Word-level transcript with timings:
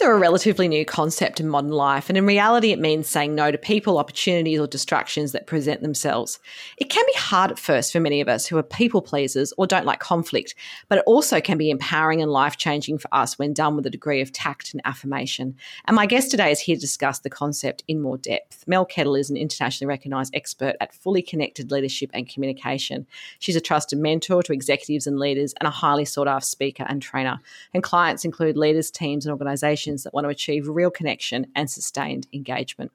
Boundaries 0.00 0.14
are 0.14 0.16
a 0.16 0.30
relatively 0.30 0.66
new 0.66 0.84
concept 0.84 1.40
in 1.40 1.48
modern 1.48 1.72
life, 1.72 2.08
and 2.08 2.16
in 2.16 2.24
reality, 2.24 2.72
it 2.72 2.78
means 2.78 3.06
saying 3.06 3.34
no 3.34 3.50
to 3.50 3.58
people, 3.58 3.98
opportunities, 3.98 4.58
or 4.58 4.66
distractions 4.66 5.32
that 5.32 5.46
present 5.46 5.82
themselves. 5.82 6.38
It 6.78 6.88
can 6.88 7.04
be 7.06 7.18
hard 7.18 7.50
at 7.50 7.58
first 7.58 7.92
for 7.92 8.00
many 8.00 8.22
of 8.22 8.28
us 8.28 8.46
who 8.46 8.56
are 8.56 8.62
people 8.62 9.02
pleasers 9.02 9.52
or 9.58 9.66
don't 9.66 9.84
like 9.84 10.00
conflict, 10.00 10.54
but 10.88 10.98
it 10.98 11.04
also 11.06 11.40
can 11.40 11.58
be 11.58 11.70
empowering 11.70 12.22
and 12.22 12.30
life 12.30 12.56
changing 12.56 12.96
for 12.96 13.12
us 13.12 13.38
when 13.38 13.52
done 13.52 13.76
with 13.76 13.84
a 13.84 13.90
degree 13.90 14.22
of 14.22 14.32
tact 14.32 14.72
and 14.72 14.80
affirmation. 14.86 15.54
And 15.84 15.94
my 15.94 16.06
guest 16.06 16.30
today 16.30 16.50
is 16.50 16.60
here 16.60 16.76
to 16.76 16.80
discuss 16.80 17.18
the 17.18 17.30
concept 17.30 17.84
in 17.86 18.00
more 18.00 18.16
depth. 18.16 18.64
Mel 18.66 18.86
Kettle 18.86 19.16
is 19.16 19.28
an 19.28 19.36
internationally 19.36 19.88
recognised 19.88 20.34
expert 20.34 20.76
at 20.80 20.94
fully 20.94 21.20
connected 21.20 21.70
leadership 21.70 22.10
and 22.14 22.28
communication. 22.28 23.06
She's 23.38 23.56
a 23.56 23.60
trusted 23.60 23.98
mentor 23.98 24.42
to 24.44 24.52
executives 24.52 25.06
and 25.06 25.18
leaders 25.18 25.52
and 25.60 25.66
a 25.66 25.70
highly 25.70 26.06
sought 26.06 26.28
after 26.28 26.46
speaker 26.46 26.86
and 26.88 27.02
trainer. 27.02 27.40
And 27.74 27.82
clients 27.82 28.24
include 28.24 28.56
leaders, 28.56 28.90
teams, 28.90 29.26
and 29.26 29.32
organisations 29.32 29.89
that 29.98 30.14
want 30.14 30.24
to 30.24 30.28
achieve 30.28 30.68
real 30.68 30.90
connection 30.90 31.46
and 31.54 31.70
sustained 31.70 32.26
engagement. 32.32 32.92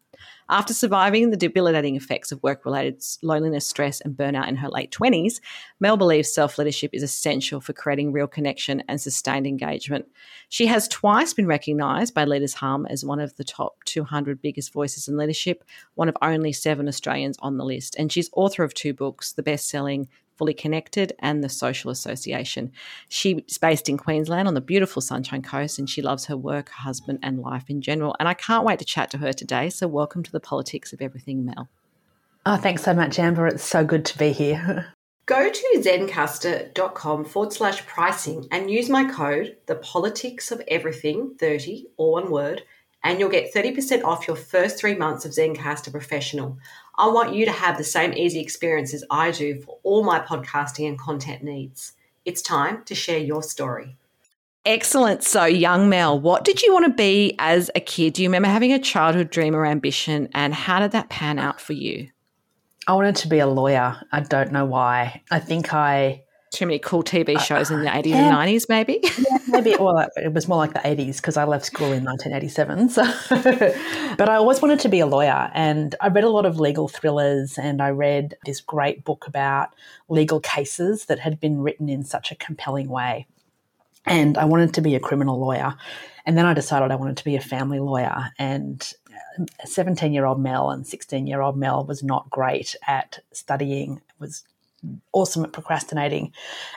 After 0.49 0.73
surviving 0.73 1.29
the 1.29 1.37
debilitating 1.37 1.95
effects 1.95 2.31
of 2.31 2.41
work 2.41 2.65
related 2.65 3.03
loneliness, 3.21 3.67
stress, 3.67 3.99
and 4.01 4.15
burnout 4.15 4.47
in 4.47 4.55
her 4.55 4.69
late 4.69 4.91
20s, 4.91 5.41
Mel 5.79 5.97
believes 5.97 6.33
self 6.33 6.57
leadership 6.57 6.91
is 6.93 7.03
essential 7.03 7.59
for 7.59 7.73
creating 7.73 8.11
real 8.11 8.27
connection 8.27 8.83
and 8.87 9.01
sustained 9.01 9.47
engagement. 9.47 10.05
She 10.49 10.67
has 10.67 10.87
twice 10.87 11.33
been 11.33 11.47
recognised 11.47 12.13
by 12.13 12.25
leadersHum 12.25 12.85
as 12.89 13.03
one 13.03 13.19
of 13.19 13.35
the 13.35 13.43
top 13.43 13.83
200 13.85 14.41
biggest 14.41 14.71
voices 14.71 15.07
in 15.07 15.17
leadership, 15.17 15.63
one 15.95 16.09
of 16.09 16.17
only 16.21 16.53
seven 16.53 16.87
Australians 16.87 17.37
on 17.39 17.57
the 17.57 17.65
list. 17.65 17.95
And 17.97 18.11
she's 18.11 18.29
author 18.33 18.63
of 18.63 18.73
two 18.73 18.93
books 18.93 19.33
the 19.33 19.43
best 19.43 19.67
selling 19.67 20.07
Fully 20.35 20.53
Connected 20.53 21.13
and 21.19 21.43
the 21.43 21.49
Social 21.49 21.91
Association. 21.91 22.71
She's 23.09 23.57
based 23.57 23.89
in 23.89 23.97
Queensland 23.97 24.47
on 24.47 24.53
the 24.53 24.61
beautiful 24.61 25.01
Sunshine 25.01 25.41
Coast 25.41 25.79
and 25.79 25.89
she 25.89 26.01
loves 26.01 26.25
her 26.25 26.37
work, 26.37 26.69
her 26.69 26.83
husband, 26.83 27.19
and 27.23 27.39
life 27.39 27.69
in 27.69 27.81
general. 27.81 28.15
And 28.19 28.27
I 28.27 28.33
can't 28.33 28.65
wait 28.65 28.79
to 28.79 28.85
chat 28.85 29.09
to 29.11 29.17
her 29.19 29.33
today. 29.33 29.69
So, 29.69 29.87
welcome 29.87 30.23
to 30.23 30.31
the 30.31 30.39
Politics 30.39 30.93
of 30.93 31.01
Everything, 31.01 31.45
Mel. 31.45 31.69
Oh, 32.45 32.57
thanks 32.57 32.83
so 32.83 32.93
much, 32.93 33.17
Amber. 33.17 33.47
It's 33.47 33.63
so 33.63 33.83
good 33.83 34.05
to 34.05 34.17
be 34.17 34.31
here. 34.31 34.87
Go 35.25 35.49
to 35.49 35.81
zencastr.com 35.83 37.25
forward 37.25 37.51
slash 37.51 37.83
pricing 37.87 38.47
and 38.51 38.69
use 38.69 38.89
my 38.89 39.09
code, 39.11 39.57
the 39.65 39.73
politics 39.73 40.51
of 40.51 40.61
everything 40.67 41.33
30, 41.39 41.87
or 41.97 42.11
one 42.11 42.29
word, 42.29 42.61
and 43.03 43.19
you'll 43.19 43.29
get 43.29 43.51
30% 43.51 44.03
off 44.03 44.27
your 44.27 44.35
first 44.35 44.77
three 44.77 44.93
months 44.93 45.25
of 45.25 45.31
Zencastr 45.31 45.91
Professional. 45.91 46.59
I 46.97 47.07
want 47.07 47.35
you 47.35 47.45
to 47.45 47.51
have 47.51 47.77
the 47.77 47.83
same 47.83 48.13
easy 48.13 48.39
experience 48.39 48.93
as 48.93 49.03
I 49.09 49.31
do 49.31 49.59
for 49.59 49.77
all 49.83 50.03
my 50.03 50.19
podcasting 50.19 50.87
and 50.87 50.99
content 50.99 51.43
needs. 51.43 51.93
It's 52.23 52.41
time 52.41 52.83
to 52.85 52.95
share 52.95 53.19
your 53.19 53.43
story. 53.43 53.97
Excellent. 54.65 55.23
So, 55.23 55.45
young 55.45 55.89
Mel, 55.89 56.19
what 56.19 56.43
did 56.43 56.63
you 56.63 56.73
want 56.73 56.85
to 56.85 56.91
be 56.91 57.35
as 57.37 57.69
a 57.75 57.79
kid? 57.79 58.13
Do 58.13 58.23
you 58.23 58.29
remember 58.29 58.47
having 58.47 58.73
a 58.73 58.79
childhood 58.79 59.29
dream 59.29 59.55
or 59.55 59.65
ambition, 59.65 60.29
and 60.33 60.55
how 60.55 60.79
did 60.79 60.91
that 60.91 61.09
pan 61.09 61.37
out 61.37 61.61
for 61.61 61.73
you? 61.73 62.09
I 62.87 62.93
wanted 62.93 63.15
to 63.17 63.27
be 63.27 63.39
a 63.39 63.47
lawyer. 63.47 63.95
I 64.11 64.21
don't 64.21 64.51
know 64.51 64.65
why. 64.65 65.21
I 65.29 65.39
think 65.39 65.73
I 65.73 66.24
too 66.55 66.65
many 66.65 66.79
cool 66.79 67.03
TV 67.03 67.35
uh, 67.35 67.39
shows 67.39 67.69
in 67.69 67.81
the 67.81 67.89
80s 67.89 68.07
yeah. 68.07 68.27
and 68.27 68.35
90s, 68.35 68.69
maybe? 68.69 68.99
yeah, 69.03 69.37
maybe. 69.47 69.75
Well, 69.79 70.07
it 70.15 70.33
was 70.33 70.47
more 70.47 70.57
like 70.57 70.73
the 70.73 70.79
80s 70.79 71.17
because 71.17 71.37
I 71.37 71.43
left 71.43 71.65
school 71.65 71.91
in 71.91 72.03
1987. 72.03 72.89
So. 72.89 73.03
but 74.17 74.29
I 74.29 74.35
always 74.35 74.61
wanted 74.61 74.79
to 74.81 74.89
be 74.89 74.99
a 74.99 75.05
lawyer. 75.05 75.51
And 75.53 75.95
I 75.99 76.07
read 76.07 76.23
a 76.23 76.29
lot 76.29 76.45
of 76.45 76.59
legal 76.59 76.87
thrillers 76.87 77.57
and 77.57 77.81
I 77.81 77.89
read 77.89 78.35
this 78.45 78.61
great 78.61 79.03
book 79.03 79.27
about 79.27 79.75
legal 80.07 80.39
cases 80.39 81.05
that 81.05 81.19
had 81.19 81.39
been 81.39 81.61
written 81.61 81.89
in 81.89 82.03
such 82.03 82.31
a 82.31 82.35
compelling 82.35 82.89
way. 82.89 83.27
And 84.05 84.37
I 84.37 84.45
wanted 84.45 84.73
to 84.75 84.81
be 84.81 84.95
a 84.95 84.99
criminal 84.99 85.39
lawyer. 85.39 85.75
And 86.25 86.37
then 86.37 86.45
I 86.45 86.53
decided 86.53 86.91
I 86.91 86.95
wanted 86.95 87.17
to 87.17 87.23
be 87.25 87.35
a 87.35 87.41
family 87.41 87.79
lawyer. 87.79 88.31
And 88.39 88.93
17 89.63 90.13
year 90.13 90.25
old 90.25 90.39
Mel 90.39 90.69
and 90.69 90.87
16 90.87 91.27
year 91.27 91.41
old 91.41 91.57
Mel 91.57 91.85
was 91.85 92.03
not 92.03 92.29
great 92.29 92.75
at 92.87 93.19
studying, 93.31 94.01
was 94.19 94.43
awesome 95.13 95.43
at 95.43 95.53
procrastinating 95.53 96.33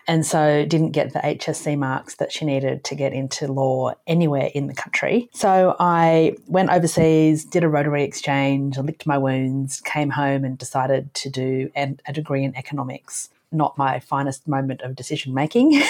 and 0.06 0.24
so 0.24 0.64
didn't 0.64 0.92
get 0.92 1.12
the 1.12 1.20
HSC 1.20 1.76
marks 1.78 2.16
that 2.16 2.32
she 2.32 2.44
needed 2.44 2.84
to 2.84 2.94
get 2.94 3.12
into 3.12 3.50
law 3.52 3.92
anywhere 4.06 4.50
in 4.54 4.66
the 4.66 4.74
country. 4.74 5.28
So 5.34 5.76
I 5.78 6.36
went 6.46 6.70
overseas, 6.70 7.44
did 7.44 7.64
a 7.64 7.68
Rotary 7.68 8.04
exchange, 8.04 8.78
licked 8.78 9.06
my 9.06 9.18
wounds, 9.18 9.80
came 9.80 10.10
home 10.10 10.44
and 10.44 10.56
decided 10.56 11.12
to 11.14 11.30
do 11.30 11.70
a 11.76 12.12
degree 12.12 12.44
in 12.44 12.56
economics 12.56 13.30
not 13.50 13.78
my 13.78 13.98
finest 14.00 14.46
moment 14.46 14.82
of 14.82 14.94
decision 14.94 15.32
making. 15.32 15.70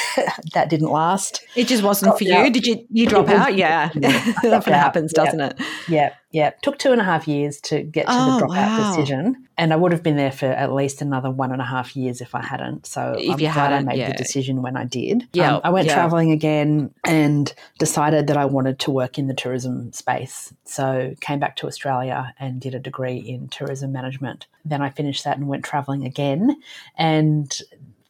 that 0.55 0.69
didn't 0.69 0.91
last. 0.91 1.45
It 1.57 1.67
just 1.67 1.83
wasn't 1.83 2.17
for 2.17 2.25
you. 2.25 2.51
Did 2.51 2.67
you 2.67 2.87
you 2.91 3.07
drop 3.07 3.29
out? 3.29 3.57
Yeah, 3.57 3.89
that 3.95 4.65
happens, 4.65 5.13
doesn't 5.13 5.41
it? 5.41 5.61
Yeah, 5.89 6.15
yeah. 6.31 6.51
Took 6.63 6.79
two 6.79 6.93
and 6.93 7.01
a 7.01 7.05
half 7.05 7.27
years 7.27 7.61
to 7.63 7.83
get 7.83 8.07
to 8.07 8.13
oh, 8.13 8.39
the 8.39 8.47
dropout 8.47 8.49
wow. 8.49 8.97
decision, 8.97 9.49
and 9.57 9.73
I 9.73 9.77
would 9.77 9.93
have 9.93 10.03
been 10.03 10.17
there 10.17 10.33
for 10.33 10.47
at 10.47 10.73
least 10.73 11.01
another 11.01 11.31
one 11.31 11.53
and 11.53 11.61
a 11.61 11.65
half 11.65 11.97
years 11.97 12.21
if 12.21 12.35
I 12.35 12.43
hadn't. 12.43 12.87
So 12.87 13.15
if 13.19 13.35
I'm 13.35 13.41
you 13.41 13.53
glad 13.53 13.73
I 13.73 13.81
made 13.81 13.99
yeah. 13.99 14.13
the 14.13 14.19
decision 14.19 14.61
when 14.61 14.77
I 14.77 14.85
did. 14.85 15.27
Yeah, 15.33 15.57
um, 15.57 15.61
I 15.65 15.71
went 15.71 15.87
yeah. 15.87 15.95
traveling 15.95 16.31
again 16.31 16.93
and 17.05 17.53
decided 17.79 18.27
that 18.27 18.37
I 18.37 18.45
wanted 18.45 18.79
to 18.81 18.91
work 18.91 19.19
in 19.19 19.27
the 19.27 19.35
tourism 19.35 19.93
space. 19.93 20.53
So 20.65 21.15
came 21.21 21.39
back 21.39 21.57
to 21.57 21.67
Australia 21.67 22.35
and 22.39 22.61
did 22.61 22.75
a 22.75 22.79
degree 22.79 23.17
in 23.17 23.49
tourism 23.49 23.93
management. 23.93 24.47
Then 24.65 24.83
I 24.83 24.91
finished 24.91 25.25
that 25.25 25.39
and 25.39 25.49
went 25.49 25.65
traveling 25.65 26.05
again, 26.05 26.61
and 26.97 27.59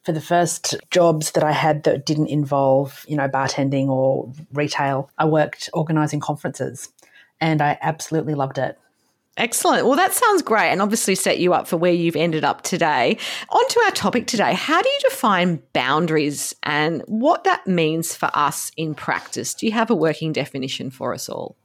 for 0.03 0.13
the 0.13 0.21
first 0.21 0.75
jobs 0.91 1.31
that 1.31 1.43
I 1.43 1.51
had 1.51 1.83
that 1.83 2.05
didn't 2.05 2.27
involve, 2.27 3.05
you 3.07 3.15
know, 3.15 3.27
bartending 3.27 3.89
or 3.89 4.31
retail, 4.53 5.09
I 5.17 5.25
worked 5.25 5.69
organizing 5.73 6.19
conferences 6.19 6.89
and 7.41 7.61
I 7.61 7.77
absolutely 7.81 8.33
loved 8.33 8.57
it. 8.57 8.77
Excellent. 9.39 9.85
Well, 9.85 9.95
that 9.95 10.13
sounds 10.13 10.41
great 10.41 10.69
and 10.69 10.81
obviously 10.81 11.15
set 11.15 11.39
you 11.39 11.53
up 11.53 11.65
for 11.65 11.77
where 11.77 11.93
you've 11.93 12.17
ended 12.17 12.43
up 12.43 12.61
today. 12.61 13.17
On 13.49 13.67
to 13.69 13.79
our 13.85 13.91
topic 13.91 14.27
today. 14.27 14.53
How 14.53 14.81
do 14.81 14.89
you 14.89 14.99
define 15.09 15.63
boundaries 15.71 16.53
and 16.63 17.01
what 17.07 17.45
that 17.45 17.65
means 17.65 18.13
for 18.13 18.29
us 18.33 18.69
in 18.75 18.95
practice? 18.95 19.53
Do 19.53 19.65
you 19.65 19.71
have 19.71 19.89
a 19.89 19.95
working 19.95 20.33
definition 20.33 20.91
for 20.91 21.13
us 21.13 21.29
all? 21.29 21.55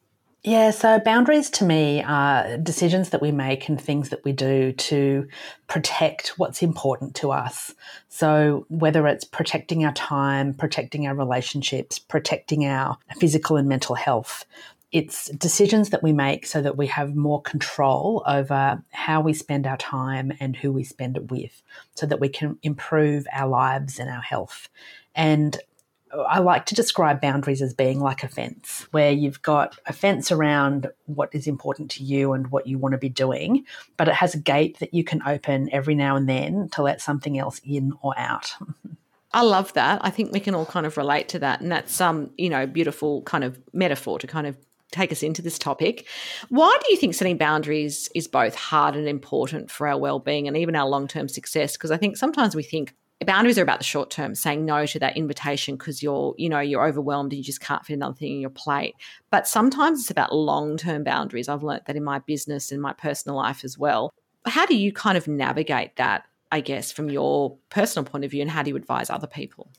Yeah, 0.44 0.72
so 0.72 1.00
boundaries 1.00 1.48
to 1.50 1.64
me 1.64 2.02
are 2.02 2.58
decisions 2.58 3.08
that 3.10 3.22
we 3.22 3.32
make 3.32 3.66
and 3.70 3.80
things 3.80 4.10
that 4.10 4.22
we 4.24 4.32
do 4.32 4.72
to 4.72 5.26
protect 5.68 6.38
what's 6.38 6.62
important 6.62 7.14
to 7.16 7.32
us. 7.32 7.74
So, 8.10 8.66
whether 8.68 9.06
it's 9.06 9.24
protecting 9.24 9.86
our 9.86 9.94
time, 9.94 10.52
protecting 10.52 11.06
our 11.06 11.14
relationships, 11.14 11.98
protecting 11.98 12.66
our 12.66 12.98
physical 13.18 13.56
and 13.56 13.70
mental 13.70 13.94
health, 13.94 14.44
it's 14.94 15.29
decisions 15.31 15.91
that 15.91 16.05
we 16.05 16.12
make 16.12 16.46
so 16.46 16.62
that 16.62 16.76
we 16.76 16.87
have 16.87 17.17
more 17.17 17.43
control 17.43 18.23
over 18.29 18.81
how 18.93 19.20
we 19.20 19.35
spend 19.35 19.67
our 19.67 19.76
time 19.76 20.32
and 20.38 20.55
who 20.55 20.70
we 20.70 20.85
spend 20.85 21.17
it 21.17 21.32
with, 21.32 21.62
so 21.96 22.06
that 22.06 22.20
we 22.20 22.29
can 22.29 22.56
improve 22.62 23.26
our 23.32 23.49
lives 23.49 23.99
and 23.99 24.08
our 24.08 24.23
health. 24.23 24.69
And 25.12 25.58
I 26.12 26.38
like 26.38 26.67
to 26.67 26.76
describe 26.76 27.20
boundaries 27.20 27.61
as 27.61 27.75
being 27.75 27.99
like 27.99 28.23
a 28.23 28.29
fence, 28.29 28.87
where 28.93 29.11
you've 29.11 29.43
got 29.43 29.76
a 29.87 29.93
fence 29.93 30.31
around 30.31 30.87
what 31.06 31.35
is 31.35 31.49
important 31.49 31.90
to 31.93 32.05
you 32.05 32.32
and 32.32 32.52
what 32.52 32.69
you 32.69 32.79
want 32.79 32.93
to 32.93 32.99
be 32.99 33.08
doing, 33.08 33.64
but 33.97 34.06
it 34.06 34.14
has 34.14 34.35
a 34.35 34.38
gate 34.38 34.79
that 34.79 34.94
you 34.94 35.02
can 35.02 35.26
open 35.26 35.69
every 35.73 35.97
now 35.97 36.14
and 36.14 36.29
then 36.29 36.69
to 36.69 36.82
let 36.82 37.00
something 37.00 37.37
else 37.37 37.61
in 37.64 37.94
or 38.00 38.17
out. 38.17 38.55
I 39.32 39.43
love 39.43 39.73
that. 39.73 40.05
I 40.05 40.11
think 40.11 40.31
we 40.31 40.38
can 40.38 40.55
all 40.55 40.67
kind 40.67 40.87
of 40.87 40.97
relate 40.97 41.29
to 41.31 41.40
that. 41.40 41.61
And 41.61 41.73
that's 41.73 41.93
some, 41.93 42.31
you 42.38 42.49
know, 42.49 42.64
beautiful 42.69 43.23
kind 43.23 43.43
of 43.43 43.58
metaphor 43.73 44.20
to 44.20 44.29
kind 44.29 44.47
of 44.47 44.56
take 44.94 45.12
us 45.12 45.23
into 45.23 45.43
this 45.43 45.58
topic. 45.58 46.06
Why 46.49 46.76
do 46.82 46.93
you 46.93 46.96
think 46.96 47.14
setting 47.14 47.37
boundaries 47.37 48.08
is 48.14 48.29
both 48.29 48.55
hard 48.55 48.96
and 48.96 49.08
important 49.08 49.70
for 49.70 49.87
our 49.87 49.99
well-being 49.99 50.49
and 50.49 50.56
even 50.56 50.76
our 50.76 50.88
long-term 50.88 51.29
success? 51.29 51.73
Because 51.73 51.91
I 51.91 51.96
think 51.96 52.17
sometimes 52.17 52.55
we 52.55 52.62
think 52.62 52.94
boundaries 53.25 53.58
are 53.58 53.62
about 53.62 53.79
the 53.79 53.85
short 53.85 54.11
term 54.11 54.35
saying 54.35 54.64
no 54.64 54.87
to 54.87 54.99
that 54.99 55.17
invitation 55.17 55.76
because 55.76 56.02
you're 56.02 56.35
you 56.37 56.49
know 56.49 56.61
you're 56.61 56.87
overwhelmed 56.87 57.32
and 57.32 57.38
you 57.38 57.44
just 57.44 57.61
can't 57.61 57.85
fit 57.85 57.94
another 57.94 58.14
thing 58.14 58.35
in 58.35 58.41
your 58.41 58.50
plate 58.50 58.94
but 59.31 59.49
sometimes 59.49 60.00
it's 60.00 60.11
about 60.11 60.35
long 60.35 60.76
term 60.76 61.02
boundaries 61.05 61.49
i've 61.49 61.62
learnt 61.62 61.87
that 61.87 61.97
in 61.97 62.05
my 62.05 62.19
business 62.20 62.70
and 62.70 62.82
my 62.82 62.93
personal 62.93 63.37
life 63.37 63.64
as 63.64 63.79
well 63.79 64.12
how 64.47 64.67
do 64.67 64.76
you 64.76 64.93
kind 64.93 65.17
of 65.17 65.26
navigate 65.26 65.97
that 65.97 66.25
i 66.52 66.61
guess 66.61 66.93
from 66.93 67.11
your 67.11 67.56
personal 67.70 68.05
point 68.05 68.25
of 68.25 68.31
view 68.31 68.43
and 68.43 68.50
how 68.50 68.62
do 68.62 68.70
you 68.70 68.76
advise 68.76 69.11
other 69.11 69.26
people 69.26 69.70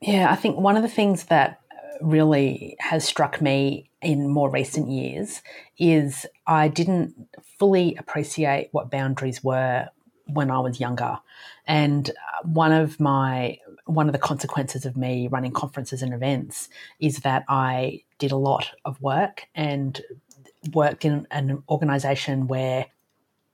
yeah 0.00 0.30
i 0.30 0.36
think 0.36 0.58
one 0.58 0.76
of 0.76 0.82
the 0.82 0.88
things 0.88 1.24
that 1.24 1.60
really 2.00 2.76
has 2.78 3.04
struck 3.06 3.40
me 3.40 3.90
in 4.02 4.28
more 4.28 4.50
recent 4.50 4.88
years 4.88 5.42
is 5.78 6.26
i 6.46 6.68
didn't 6.68 7.14
fully 7.58 7.94
appreciate 7.96 8.68
what 8.72 8.90
boundaries 8.90 9.44
were 9.44 9.88
when 10.34 10.50
I 10.50 10.60
was 10.60 10.80
younger. 10.80 11.18
And 11.66 12.08
uh, 12.10 12.48
one 12.48 12.72
of 12.72 12.98
my 13.00 13.58
one 13.86 14.06
of 14.06 14.12
the 14.12 14.18
consequences 14.18 14.86
of 14.86 14.96
me 14.96 15.28
running 15.28 15.52
conferences 15.52 16.00
and 16.02 16.14
events 16.14 16.68
is 17.00 17.18
that 17.18 17.44
I 17.48 18.02
did 18.18 18.30
a 18.30 18.36
lot 18.36 18.70
of 18.84 19.00
work 19.00 19.48
and 19.54 20.00
worked 20.72 21.04
in 21.04 21.26
an 21.30 21.62
organization 21.68 22.46
where 22.46 22.86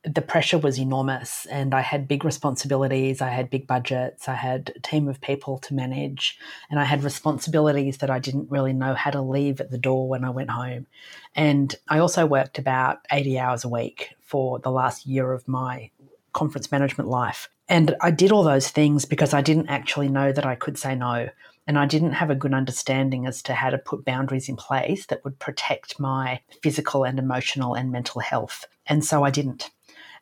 the 0.07 0.23
pressure 0.23 0.59
was 0.59 0.79
enormous 0.79 1.47
and 1.47 1.75
I 1.75 1.81
had 1.81 2.07
big 2.07 2.25
responsibilities. 2.25 3.21
I 3.21 3.29
had 3.29 3.51
big 3.51 3.67
budgets. 3.67 4.29
I 4.29 4.35
had 4.35 4.73
a 4.77 4.81
team 4.81 5.09
of 5.09 5.21
people 5.21 5.59
to 5.59 5.75
manage 5.75 6.39
and 6.71 6.79
I 6.79 6.85
had 6.85 7.03
responsibilities 7.03 7.99
that 7.99 8.11
I 8.11 8.21
didn't 8.21 8.51
really 8.51 8.73
know 8.73 8.95
how 8.95 9.11
to 9.11 9.21
leave 9.21 9.61
at 9.61 9.73
the 9.73 9.79
door 9.79 10.09
when 10.09 10.25
I 10.25 10.31
went 10.31 10.51
home. 10.51 10.87
And 11.35 11.75
I 11.89 11.99
also 11.99 12.25
worked 12.25 12.59
about 12.59 12.99
80 13.11 13.39
hours 13.39 13.65
a 13.65 13.69
week 13.69 14.11
for 14.21 14.61
the 14.61 14.71
last 14.71 15.07
year 15.07 15.33
of 15.33 15.49
my 15.49 15.91
conference 16.33 16.71
management 16.71 17.11
life. 17.11 17.49
And 17.69 17.97
I 18.01 18.13
did 18.13 18.31
all 18.31 18.45
those 18.45 18.69
things 18.69 19.05
because 19.07 19.35
I 19.35 19.41
didn't 19.41 19.69
actually 19.69 20.09
know 20.09 20.31
that 20.31 20.47
I 20.47 20.55
could 20.55 20.79
say 20.79 20.95
no. 20.95 21.31
And 21.67 21.77
I 21.77 21.87
didn't 21.87 22.13
have 22.13 22.31
a 22.31 22.37
good 22.37 22.55
understanding 22.55 23.27
as 23.27 23.43
to 23.43 23.55
how 23.55 23.71
to 23.71 23.79
put 23.79 24.05
boundaries 24.05 24.49
in 24.49 24.55
place 24.55 25.07
that 25.07 25.25
would 25.25 25.41
protect 25.41 25.99
my 25.99 26.41
physical 26.63 27.03
and 27.03 27.19
emotional 27.19 27.75
and 27.75 27.91
mental 27.91 28.21
health. 28.21 28.67
And 28.87 29.05
so 29.05 29.25
I 29.25 29.31
didn't. 29.31 29.71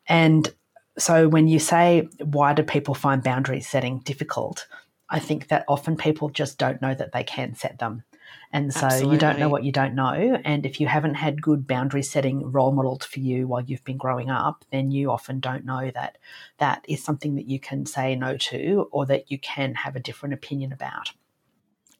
And 0.08 0.52
so 0.98 1.28
when 1.28 1.48
you 1.48 1.58
say, 1.58 2.08
why 2.20 2.52
do 2.52 2.62
people 2.62 2.94
find 2.94 3.22
boundary 3.22 3.60
setting 3.60 4.00
difficult? 4.00 4.66
I 5.10 5.18
think 5.18 5.48
that 5.48 5.64
often 5.68 5.96
people 5.96 6.28
just 6.30 6.58
don't 6.58 6.80
know 6.80 6.94
that 6.94 7.12
they 7.12 7.24
can 7.24 7.54
set 7.54 7.78
them. 7.78 8.04
And 8.52 8.72
so 8.72 8.86
Absolutely. 8.86 9.14
you 9.14 9.20
don't 9.20 9.38
know 9.38 9.48
what 9.48 9.64
you 9.64 9.72
don't 9.72 9.94
know. 9.94 10.40
And 10.44 10.64
if 10.64 10.80
you 10.80 10.86
haven't 10.86 11.14
had 11.14 11.42
good 11.42 11.66
boundary 11.66 12.02
setting 12.02 12.52
role 12.52 12.72
modeled 12.72 13.04
for 13.04 13.20
you 13.20 13.46
while 13.48 13.62
you've 13.62 13.84
been 13.84 13.96
growing 13.96 14.30
up, 14.30 14.64
then 14.70 14.90
you 14.90 15.10
often 15.10 15.40
don't 15.40 15.64
know 15.64 15.90
that 15.92 16.18
that 16.58 16.84
is 16.88 17.02
something 17.02 17.34
that 17.34 17.46
you 17.46 17.58
can 17.58 17.84
say 17.84 18.14
no 18.14 18.36
to 18.36 18.88
or 18.92 19.06
that 19.06 19.30
you 19.30 19.38
can 19.38 19.74
have 19.74 19.96
a 19.96 20.00
different 20.00 20.34
opinion 20.34 20.72
about. 20.72 21.10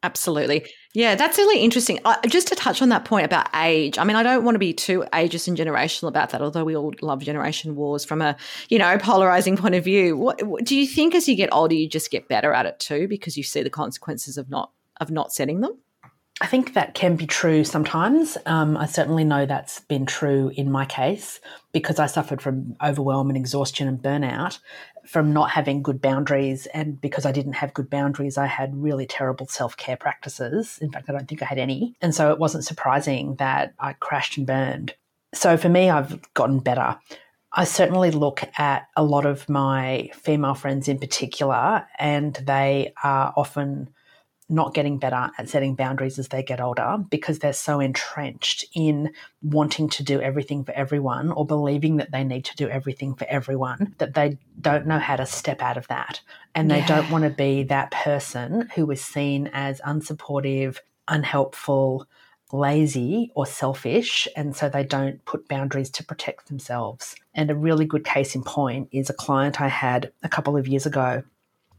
Absolutely. 0.04 0.66
Yeah, 0.92 1.14
that's 1.14 1.38
really 1.38 1.64
interesting. 1.64 1.98
Uh, 2.04 2.16
just 2.28 2.48
to 2.48 2.54
touch 2.54 2.82
on 2.82 2.90
that 2.90 3.06
point 3.06 3.24
about 3.24 3.48
age, 3.54 3.96
I 3.96 4.04
mean, 4.04 4.16
I 4.16 4.22
don't 4.22 4.44
want 4.44 4.54
to 4.54 4.58
be 4.58 4.74
too 4.74 5.02
ageist 5.14 5.48
and 5.48 5.56
generational 5.56 6.08
about 6.08 6.28
that, 6.30 6.42
although 6.42 6.62
we 6.62 6.76
all 6.76 6.92
love 7.00 7.22
generation 7.22 7.74
wars 7.74 8.04
from 8.04 8.20
a, 8.20 8.36
you 8.68 8.78
know, 8.78 8.98
polarizing 8.98 9.56
point 9.56 9.74
of 9.74 9.82
view. 9.82 10.14
What, 10.18 10.42
what, 10.42 10.62
do 10.66 10.76
you 10.76 10.86
think 10.86 11.14
as 11.14 11.26
you 11.26 11.36
get 11.36 11.48
older, 11.54 11.74
you 11.74 11.88
just 11.88 12.10
get 12.10 12.28
better 12.28 12.52
at 12.52 12.66
it 12.66 12.78
too 12.78 13.08
because 13.08 13.38
you 13.38 13.42
see 13.42 13.62
the 13.62 13.70
consequences 13.70 14.36
of 14.36 14.50
not 14.50 14.72
of 15.00 15.10
not 15.10 15.32
setting 15.32 15.62
them? 15.62 15.72
I 16.44 16.46
think 16.46 16.74
that 16.74 16.92
can 16.92 17.16
be 17.16 17.26
true 17.26 17.64
sometimes. 17.64 18.36
Um, 18.44 18.76
I 18.76 18.84
certainly 18.84 19.24
know 19.24 19.46
that's 19.46 19.80
been 19.80 20.04
true 20.04 20.52
in 20.54 20.70
my 20.70 20.84
case 20.84 21.40
because 21.72 21.98
I 21.98 22.04
suffered 22.04 22.42
from 22.42 22.76
overwhelm 22.84 23.30
and 23.30 23.36
exhaustion 23.38 23.88
and 23.88 23.98
burnout 23.98 24.58
from 25.06 25.32
not 25.32 25.52
having 25.52 25.82
good 25.82 26.02
boundaries. 26.02 26.66
And 26.66 27.00
because 27.00 27.24
I 27.24 27.32
didn't 27.32 27.54
have 27.54 27.72
good 27.72 27.88
boundaries, 27.88 28.36
I 28.36 28.44
had 28.44 28.76
really 28.76 29.06
terrible 29.06 29.46
self 29.46 29.74
care 29.78 29.96
practices. 29.96 30.78
In 30.82 30.92
fact, 30.92 31.08
I 31.08 31.12
don't 31.12 31.26
think 31.26 31.40
I 31.40 31.46
had 31.46 31.56
any. 31.56 31.96
And 32.02 32.14
so 32.14 32.30
it 32.30 32.38
wasn't 32.38 32.66
surprising 32.66 33.36
that 33.36 33.72
I 33.78 33.94
crashed 33.94 34.36
and 34.36 34.46
burned. 34.46 34.94
So 35.32 35.56
for 35.56 35.70
me, 35.70 35.88
I've 35.88 36.20
gotten 36.34 36.58
better. 36.58 36.98
I 37.54 37.64
certainly 37.64 38.10
look 38.10 38.42
at 38.58 38.86
a 38.96 39.02
lot 39.02 39.24
of 39.24 39.48
my 39.48 40.10
female 40.12 40.54
friends 40.54 40.88
in 40.88 40.98
particular, 40.98 41.86
and 41.98 42.34
they 42.34 42.92
are 43.02 43.32
often 43.34 43.88
not 44.48 44.74
getting 44.74 44.98
better 44.98 45.30
at 45.38 45.48
setting 45.48 45.74
boundaries 45.74 46.18
as 46.18 46.28
they 46.28 46.42
get 46.42 46.60
older 46.60 46.98
because 47.10 47.38
they're 47.38 47.52
so 47.52 47.80
entrenched 47.80 48.64
in 48.74 49.12
wanting 49.42 49.88
to 49.88 50.02
do 50.02 50.20
everything 50.20 50.64
for 50.64 50.72
everyone 50.72 51.32
or 51.32 51.46
believing 51.46 51.96
that 51.96 52.12
they 52.12 52.24
need 52.24 52.44
to 52.44 52.56
do 52.56 52.68
everything 52.68 53.14
for 53.14 53.26
everyone 53.28 53.94
that 53.98 54.14
they 54.14 54.38
don't 54.60 54.86
know 54.86 54.98
how 54.98 55.16
to 55.16 55.24
step 55.24 55.62
out 55.62 55.76
of 55.76 55.88
that. 55.88 56.20
And 56.54 56.70
they 56.70 56.78
yeah. 56.78 56.86
don't 56.86 57.10
want 57.10 57.24
to 57.24 57.30
be 57.30 57.62
that 57.64 57.90
person 57.90 58.68
who 58.74 58.90
is 58.90 59.02
seen 59.02 59.48
as 59.52 59.80
unsupportive, 59.80 60.78
unhelpful, 61.08 62.06
lazy, 62.52 63.32
or 63.34 63.46
selfish. 63.46 64.28
And 64.36 64.54
so 64.54 64.68
they 64.68 64.84
don't 64.84 65.24
put 65.24 65.48
boundaries 65.48 65.90
to 65.92 66.04
protect 66.04 66.48
themselves. 66.48 67.16
And 67.34 67.50
a 67.50 67.56
really 67.56 67.86
good 67.86 68.04
case 68.04 68.34
in 68.34 68.42
point 68.42 68.88
is 68.92 69.08
a 69.08 69.14
client 69.14 69.60
I 69.60 69.68
had 69.68 70.12
a 70.22 70.28
couple 70.28 70.56
of 70.56 70.68
years 70.68 70.84
ago 70.84 71.22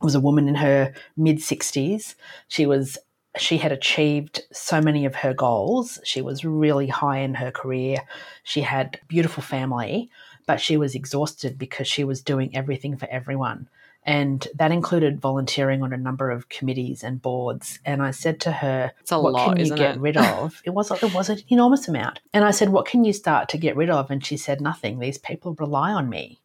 was 0.01 0.15
a 0.15 0.19
woman 0.19 0.47
in 0.47 0.56
her 0.56 0.94
mid 1.18 1.38
60s. 1.38 2.15
She 2.47 2.65
was 2.65 2.97
she 3.38 3.57
had 3.57 3.71
achieved 3.71 4.44
so 4.51 4.81
many 4.81 5.06
of 5.06 5.15
her 5.15 5.33
goals. 5.33 6.00
She 6.03 6.21
was 6.21 6.45
really 6.45 6.88
high 6.88 7.19
in 7.19 7.33
her 7.36 7.51
career. 7.51 7.97
She 8.44 8.62
had 8.62 9.00
beautiful 9.07 9.44
family, 9.44 10.09
but 10.45 10.62
she 10.62 10.77
was 10.77 10.95
exhausted 10.95 11.57
because 11.57 11.88
she 11.88 12.03
was 12.03 12.21
doing 12.21 12.56
everything 12.56 12.97
for 12.97 13.07
everyone. 13.09 13.68
And 14.07 14.47
that 14.56 14.71
included 14.71 15.19
volunteering 15.19 15.81
on 15.81 15.92
a 15.92 15.98
number 15.98 16.30
of 16.30 16.48
committees 16.48 17.03
and 17.03 17.19
boards. 17.21 17.80
And 17.83 18.03
I 18.03 18.12
said 18.12 18.39
to 18.41 18.51
her, 18.51 18.91
it's 19.01 19.12
a 19.12 19.19
"What 19.19 19.33
lot, 19.33 19.57
can 19.57 19.65
you 19.65 19.75
get 19.75 19.95
it? 19.95 20.00
rid 20.00 20.15
of?" 20.15 20.62
It 20.65 20.69
was 20.69 20.91
it 20.91 21.13
was 21.13 21.30
an 21.30 21.39
enormous 21.50 21.88
amount. 21.88 22.19
And 22.31 22.45
I 22.45 22.51
said, 22.51 22.69
"What 22.69 22.86
can 22.86 23.03
you 23.03 23.13
start 23.13 23.50
to 23.50 23.57
get 23.57 23.75
rid 23.75 23.89
of?" 23.89 24.12
And 24.12 24.24
she 24.24 24.38
said, 24.38 24.62
"Nothing. 24.62 25.00
These 25.00 25.18
people 25.18 25.56
rely 25.59 25.91
on 25.91 26.07
me." 26.07 26.39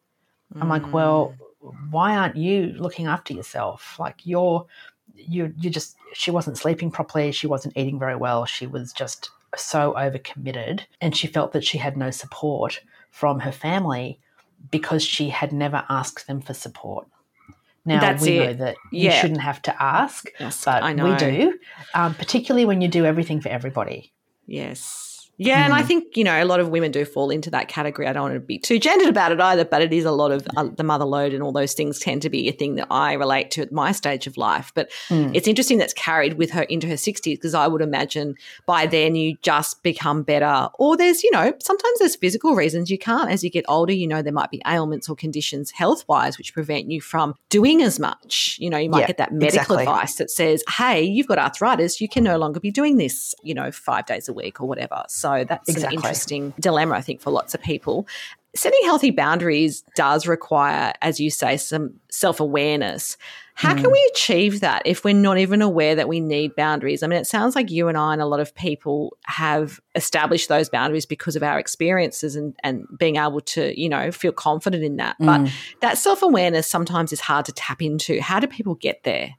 Mm. 0.55 0.63
I'm 0.63 0.69
like, 0.69 0.91
"Well, 0.91 1.35
why 1.89 2.15
aren't 2.15 2.35
you 2.35 2.73
looking 2.77 3.07
after 3.07 3.33
yourself? 3.33 3.97
Like 3.99 4.19
you're 4.23 4.65
you 5.15 5.53
you 5.57 5.69
just 5.69 5.95
she 6.13 6.31
wasn't 6.31 6.57
sleeping 6.57 6.91
properly, 6.91 7.31
she 7.31 7.47
wasn't 7.47 7.77
eating 7.77 7.99
very 7.99 8.15
well, 8.15 8.45
she 8.45 8.67
was 8.67 8.91
just 8.93 9.29
so 9.55 9.93
overcommitted 9.97 10.81
and 11.01 11.15
she 11.15 11.27
felt 11.27 11.51
that 11.51 11.63
she 11.63 11.77
had 11.77 11.97
no 11.97 12.09
support 12.09 12.81
from 13.09 13.39
her 13.39 13.51
family 13.51 14.19
because 14.69 15.03
she 15.03 15.29
had 15.29 15.51
never 15.51 15.83
asked 15.89 16.27
them 16.27 16.41
for 16.41 16.53
support. 16.53 17.07
Now 17.83 17.99
That's 17.99 18.21
we 18.21 18.37
it. 18.37 18.45
know 18.45 18.65
that 18.65 18.75
yeah. 18.91 19.15
you 19.15 19.19
shouldn't 19.19 19.41
have 19.41 19.61
to 19.63 19.83
ask, 19.83 20.29
yes, 20.39 20.63
but 20.63 20.83
we 20.83 21.15
do, 21.15 21.57
um, 21.95 22.13
particularly 22.13 22.65
when 22.65 22.79
you 22.79 22.87
do 22.87 23.05
everything 23.05 23.41
for 23.41 23.49
everybody. 23.49 24.13
Yes. 24.45 25.10
Yeah, 25.41 25.63
mm. 25.63 25.65
and 25.65 25.73
I 25.73 25.81
mm. 25.81 25.87
think 25.87 26.15
you 26.15 26.23
know 26.23 26.41
a 26.41 26.45
lot 26.45 26.59
of 26.59 26.69
women 26.69 26.91
do 26.91 27.03
fall 27.03 27.31
into 27.31 27.49
that 27.49 27.67
category. 27.67 28.07
I 28.07 28.13
don't 28.13 28.21
want 28.21 28.35
to 28.35 28.39
be 28.39 28.59
too 28.59 28.77
gendered 28.77 29.07
about 29.07 29.31
it 29.31 29.41
either, 29.41 29.65
but 29.65 29.81
it 29.81 29.91
is 29.91 30.05
a 30.05 30.11
lot 30.11 30.31
of 30.31 30.47
uh, 30.55 30.69
the 30.77 30.83
mother 30.83 31.03
load 31.03 31.33
and 31.33 31.41
all 31.41 31.51
those 31.51 31.73
things 31.73 31.97
tend 31.97 32.21
to 32.21 32.29
be 32.29 32.47
a 32.47 32.51
thing 32.51 32.75
that 32.75 32.85
I 32.91 33.13
relate 33.13 33.49
to 33.51 33.61
at 33.63 33.71
my 33.71 33.91
stage 33.91 34.27
of 34.27 34.37
life. 34.37 34.71
But 34.75 34.91
mm. 35.09 35.31
it's 35.33 35.47
interesting 35.47 35.79
that's 35.79 35.93
carried 35.93 36.35
with 36.35 36.51
her 36.51 36.61
into 36.63 36.85
her 36.87 36.97
sixties 36.97 37.39
because 37.39 37.55
I 37.55 37.67
would 37.67 37.81
imagine 37.81 38.35
by 38.67 38.85
then 38.85 39.15
you 39.15 39.35
just 39.41 39.81
become 39.81 40.21
better. 40.21 40.69
Or 40.75 40.95
there's 40.95 41.23
you 41.23 41.31
know 41.31 41.53
sometimes 41.59 41.97
there's 41.97 42.15
physical 42.15 42.53
reasons 42.53 42.91
you 42.91 42.99
can't 42.99 43.31
as 43.31 43.43
you 43.43 43.49
get 43.49 43.65
older. 43.67 43.93
You 43.93 44.07
know 44.07 44.21
there 44.21 44.31
might 44.31 44.51
be 44.51 44.61
ailments 44.67 45.09
or 45.09 45.15
conditions 45.15 45.71
health 45.71 46.07
wise 46.07 46.37
which 46.37 46.53
prevent 46.53 46.91
you 46.91 47.01
from 47.01 47.33
doing 47.49 47.81
as 47.81 47.99
much. 47.99 48.57
You 48.59 48.69
know 48.69 48.77
you 48.77 48.91
might 48.91 49.01
yeah, 49.01 49.07
get 49.07 49.17
that 49.17 49.33
medical 49.33 49.77
exactly. 49.77 49.83
advice 49.85 50.15
that 50.17 50.29
says, 50.29 50.63
"Hey, 50.77 51.01
you've 51.01 51.27
got 51.27 51.39
arthritis. 51.39 51.99
You 51.99 52.07
can 52.07 52.23
no 52.23 52.37
longer 52.37 52.59
be 52.59 52.69
doing 52.69 52.97
this. 52.97 53.33
You 53.41 53.55
know 53.55 53.71
five 53.71 54.05
days 54.05 54.29
a 54.29 54.33
week 54.33 54.61
or 54.61 54.67
whatever." 54.67 55.01
So 55.07 55.30
so 55.39 55.43
that's 55.45 55.69
exactly. 55.69 55.95
an 55.95 56.01
interesting 56.01 56.53
dilemma, 56.59 56.95
I 56.95 57.01
think, 57.01 57.21
for 57.21 57.31
lots 57.31 57.53
of 57.53 57.61
people. 57.61 58.07
Setting 58.53 58.81
healthy 58.83 59.11
boundaries 59.11 59.83
does 59.95 60.27
require, 60.27 60.93
as 61.01 61.19
you 61.19 61.29
say, 61.29 61.57
some 61.57 61.93
self 62.09 62.39
awareness. 62.39 63.17
How 63.53 63.73
mm. 63.75 63.81
can 63.81 63.91
we 63.91 64.11
achieve 64.13 64.61
that 64.61 64.81
if 64.85 65.03
we're 65.03 65.13
not 65.13 65.37
even 65.37 65.61
aware 65.61 65.95
that 65.95 66.07
we 66.07 66.19
need 66.19 66.55
boundaries? 66.55 67.03
I 67.03 67.07
mean, 67.07 67.19
it 67.19 67.27
sounds 67.27 67.55
like 67.55 67.69
you 67.69 67.87
and 67.87 67.97
I 67.97 68.13
and 68.13 68.21
a 68.21 68.25
lot 68.25 68.39
of 68.39 68.55
people 68.55 69.17
have 69.25 69.79
established 69.95 70.49
those 70.49 70.67
boundaries 70.67 71.05
because 71.05 71.35
of 71.35 71.43
our 71.43 71.59
experiences 71.59 72.35
and, 72.35 72.55
and 72.63 72.85
being 72.97 73.17
able 73.17 73.41
to, 73.41 73.79
you 73.79 73.87
know, 73.87 74.11
feel 74.11 74.31
confident 74.31 74.83
in 74.83 74.97
that. 74.97 75.17
Mm. 75.19 75.25
But 75.25 75.53
that 75.81 75.97
self 75.97 76.21
awareness 76.21 76.67
sometimes 76.67 77.13
is 77.13 77.19
hard 77.19 77.45
to 77.45 77.51
tap 77.51 77.81
into. 77.81 78.19
How 78.21 78.39
do 78.39 78.47
people 78.47 78.75
get 78.75 79.03
there? 79.03 79.35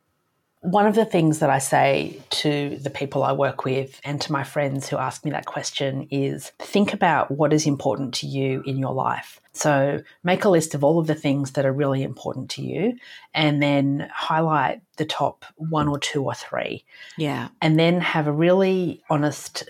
One 0.62 0.86
of 0.86 0.94
the 0.94 1.04
things 1.04 1.40
that 1.40 1.50
I 1.50 1.58
say 1.58 2.20
to 2.30 2.76
the 2.76 2.90
people 2.90 3.24
I 3.24 3.32
work 3.32 3.64
with 3.64 4.00
and 4.04 4.20
to 4.22 4.32
my 4.32 4.44
friends 4.44 4.88
who 4.88 4.96
ask 4.96 5.24
me 5.24 5.30
that 5.32 5.44
question 5.44 6.06
is 6.10 6.52
think 6.60 6.94
about 6.94 7.30
what 7.30 7.52
is 7.52 7.66
important 7.66 8.14
to 8.14 8.26
you 8.26 8.62
in 8.64 8.78
your 8.78 8.94
life. 8.94 9.40
So 9.52 10.02
make 10.22 10.44
a 10.44 10.48
list 10.48 10.74
of 10.74 10.82
all 10.82 10.98
of 10.98 11.08
the 11.08 11.14
things 11.14 11.52
that 11.52 11.66
are 11.66 11.72
really 11.72 12.02
important 12.02 12.48
to 12.50 12.62
you 12.62 12.96
and 13.34 13.62
then 13.62 14.08
highlight 14.14 14.80
the 14.96 15.04
top 15.04 15.44
one 15.56 15.88
or 15.88 15.98
two 15.98 16.22
or 16.22 16.34
three. 16.34 16.84
Yeah. 17.18 17.48
And 17.60 17.78
then 17.78 18.00
have 18.00 18.26
a 18.26 18.32
really 18.32 19.02
honest 19.10 19.68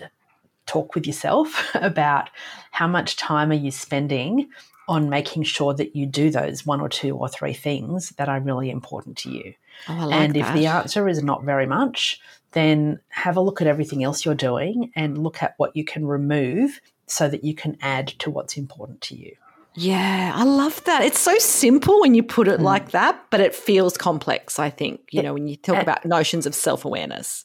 talk 0.65 0.95
with 0.95 1.05
yourself 1.05 1.71
about 1.75 2.29
how 2.71 2.87
much 2.87 3.17
time 3.17 3.51
are 3.51 3.55
you 3.55 3.71
spending 3.71 4.49
on 4.87 5.09
making 5.09 5.43
sure 5.43 5.73
that 5.73 5.95
you 5.95 6.05
do 6.05 6.29
those 6.29 6.65
one 6.65 6.81
or 6.81 6.89
two 6.89 7.15
or 7.15 7.29
three 7.29 7.53
things 7.53 8.09
that 8.11 8.29
are 8.29 8.39
really 8.39 8.69
important 8.69 9.17
to 9.17 9.29
you. 9.29 9.53
Oh, 9.87 9.99
I 9.99 10.03
like 10.05 10.19
and 10.21 10.37
if 10.37 10.45
that. 10.45 10.55
the 10.55 10.65
answer 10.67 11.07
is 11.07 11.23
not 11.23 11.43
very 11.43 11.65
much, 11.65 12.19
then 12.51 12.99
have 13.09 13.37
a 13.37 13.41
look 13.41 13.61
at 13.61 13.67
everything 13.67 14.03
else 14.03 14.25
you're 14.25 14.35
doing 14.35 14.91
and 14.95 15.17
look 15.17 15.41
at 15.41 15.55
what 15.57 15.75
you 15.75 15.83
can 15.83 16.05
remove 16.05 16.79
so 17.07 17.27
that 17.27 17.43
you 17.43 17.53
can 17.55 17.77
add 17.81 18.07
to 18.19 18.29
what's 18.29 18.57
important 18.57 19.01
to 19.01 19.15
you. 19.15 19.35
Yeah, 19.75 20.33
I 20.35 20.43
love 20.43 20.83
that. 20.83 21.01
It's 21.01 21.19
so 21.19 21.35
simple 21.39 21.99
when 22.01 22.13
you 22.13 22.21
put 22.21 22.47
Mm. 22.47 22.53
it 22.53 22.61
like 22.61 22.91
that, 22.91 23.25
but 23.31 23.39
it 23.39 23.55
feels 23.55 23.97
complex, 23.97 24.59
I 24.59 24.69
think, 24.69 25.01
you 25.09 25.23
know, 25.23 25.33
when 25.33 25.47
you 25.47 25.55
talk 25.55 25.77
uh, 25.77 25.81
about 25.81 26.05
notions 26.05 26.45
of 26.45 26.53
self 26.53 26.85
awareness. 26.85 27.43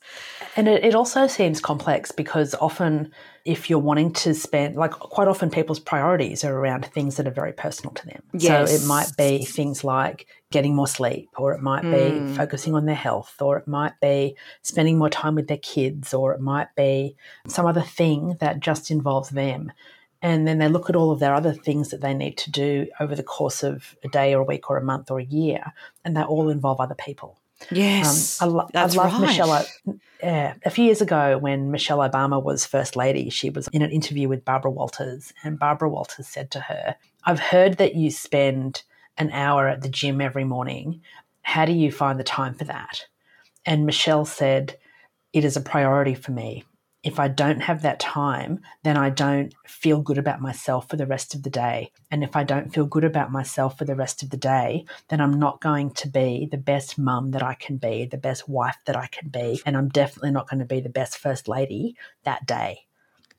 And 0.54 0.68
it, 0.68 0.84
it 0.84 0.94
also 0.94 1.26
seems 1.26 1.58
complex 1.58 2.12
because 2.12 2.54
often, 2.60 3.10
if 3.48 3.70
you're 3.70 3.78
wanting 3.90 4.12
to 4.12 4.34
spend, 4.34 4.76
like 4.76 4.90
quite 4.90 5.26
often, 5.26 5.48
people's 5.48 5.80
priorities 5.80 6.44
are 6.44 6.54
around 6.54 6.84
things 6.84 7.16
that 7.16 7.26
are 7.26 7.38
very 7.42 7.54
personal 7.64 7.94
to 7.94 8.06
them. 8.06 8.22
So 8.38 8.74
it 8.74 8.84
might 8.86 9.10
be 9.16 9.44
things 9.46 9.84
like 9.84 10.26
getting 10.50 10.74
more 10.74 10.86
sleep, 10.86 11.30
or 11.38 11.54
it 11.54 11.62
might 11.62 11.90
be 11.90 12.20
Mm. 12.20 12.36
focusing 12.36 12.74
on 12.74 12.84
their 12.84 13.02
health, 13.08 13.34
or 13.40 13.56
it 13.56 13.66
might 13.66 13.98
be 14.02 14.36
spending 14.62 14.98
more 14.98 15.08
time 15.08 15.34
with 15.34 15.48
their 15.48 15.64
kids, 15.74 16.12
or 16.12 16.34
it 16.34 16.40
might 16.40 16.68
be 16.76 17.16
some 17.46 17.64
other 17.64 17.80
thing 17.98 18.36
that 18.40 18.60
just 18.60 18.90
involves 18.90 19.30
them. 19.30 19.72
And 20.20 20.46
then 20.46 20.58
they 20.58 20.68
look 20.68 20.90
at 20.90 20.96
all 20.96 21.10
of 21.10 21.20
their 21.20 21.34
other 21.34 21.54
things 21.54 21.88
that 21.88 22.02
they 22.02 22.12
need 22.12 22.36
to 22.38 22.50
do 22.50 22.86
over 23.00 23.14
the 23.14 23.22
course 23.22 23.62
of 23.62 23.96
a 24.04 24.08
day 24.08 24.34
or 24.34 24.42
a 24.42 24.44
week 24.52 24.68
or 24.68 24.76
a 24.76 24.84
month 24.84 25.10
or 25.10 25.20
a 25.20 25.24
year, 25.24 25.72
and 26.04 26.14
they 26.14 26.22
all 26.22 26.50
involve 26.50 26.80
other 26.80 26.96
people. 27.06 27.38
Yes, 27.70 28.40
Um, 28.40 28.48
I, 28.48 28.52
lo- 28.52 28.68
I 28.74 28.86
love 28.86 29.12
right. 29.12 29.20
Michelle. 29.20 29.66
Yeah, 30.22 30.54
a 30.64 30.70
few 30.70 30.84
years 30.84 31.00
ago, 31.00 31.38
when 31.38 31.70
Michelle 31.70 31.98
Obama 31.98 32.42
was 32.42 32.66
first 32.66 32.96
lady, 32.96 33.30
she 33.30 33.50
was 33.50 33.68
in 33.68 33.82
an 33.82 33.90
interview 33.90 34.28
with 34.28 34.44
Barbara 34.44 34.70
Walters, 34.70 35.32
and 35.44 35.58
Barbara 35.58 35.88
Walters 35.88 36.26
said 36.26 36.50
to 36.52 36.60
her, 36.60 36.96
"I've 37.24 37.40
heard 37.40 37.76
that 37.78 37.94
you 37.94 38.10
spend 38.10 38.82
an 39.16 39.30
hour 39.30 39.68
at 39.68 39.82
the 39.82 39.88
gym 39.88 40.20
every 40.20 40.44
morning. 40.44 41.02
How 41.42 41.64
do 41.64 41.72
you 41.72 41.92
find 41.92 42.18
the 42.18 42.24
time 42.24 42.54
for 42.54 42.64
that?" 42.64 43.06
And 43.64 43.86
Michelle 43.86 44.24
said, 44.24 44.76
"It 45.32 45.44
is 45.44 45.56
a 45.56 45.60
priority 45.60 46.14
for 46.14 46.32
me. 46.32 46.64
If 47.04 47.20
I 47.20 47.28
don't 47.28 47.60
have 47.60 47.82
that 47.82 48.00
time, 48.00 48.60
then 48.82 48.96
I 48.96 49.10
don't 49.10 49.54
feel 49.66 50.02
good 50.02 50.18
about 50.18 50.40
myself 50.40 50.88
for 50.88 50.96
the 50.96 51.06
rest 51.06 51.34
of 51.34 51.44
the 51.44 51.50
day. 51.50 51.92
And 52.10 52.24
if 52.24 52.34
I 52.34 52.42
don't 52.42 52.72
feel 52.74 52.86
good 52.86 53.04
about 53.04 53.30
myself 53.30 53.78
for 53.78 53.84
the 53.84 53.94
rest 53.94 54.22
of 54.22 54.30
the 54.30 54.36
day, 54.36 54.84
then 55.08 55.20
I'm 55.20 55.38
not 55.38 55.60
going 55.60 55.90
to 55.92 56.08
be 56.08 56.48
the 56.50 56.58
best 56.58 56.98
mum 56.98 57.30
that 57.30 57.42
I 57.42 57.54
can 57.54 57.76
be, 57.76 58.06
the 58.06 58.18
best 58.18 58.48
wife 58.48 58.78
that 58.86 58.96
I 58.96 59.06
can 59.06 59.28
be, 59.28 59.62
and 59.64 59.76
I'm 59.76 59.88
definitely 59.88 60.32
not 60.32 60.48
going 60.50 60.60
to 60.60 60.66
be 60.66 60.80
the 60.80 60.88
best 60.88 61.18
first 61.18 61.46
lady 61.46 61.96
that 62.24 62.46
day. 62.46 62.87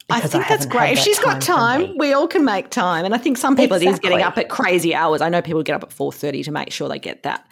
I 0.09 0.21
think 0.21 0.47
that's 0.47 0.65
great. 0.65 0.91
If 0.91 0.97
that 0.97 1.03
she's 1.03 1.19
got 1.19 1.41
time, 1.41 1.97
we 1.97 2.13
all 2.13 2.27
can 2.27 2.45
make 2.45 2.69
time. 2.69 3.05
And 3.05 3.13
I 3.13 3.17
think 3.17 3.37
some 3.37 3.55
people 3.55 3.77
it 3.77 3.83
is 3.83 3.99
getting 3.99 4.21
up 4.21 4.37
at 4.37 4.49
crazy 4.49 4.95
hours. 4.95 5.21
I 5.21 5.29
know 5.29 5.41
people 5.41 5.63
get 5.63 5.75
up 5.75 5.83
at 5.83 5.91
four 5.91 6.11
thirty 6.11 6.43
to 6.43 6.51
make 6.51 6.71
sure 6.71 6.89
they 6.89 6.99
get 6.99 7.23
that 7.23 7.47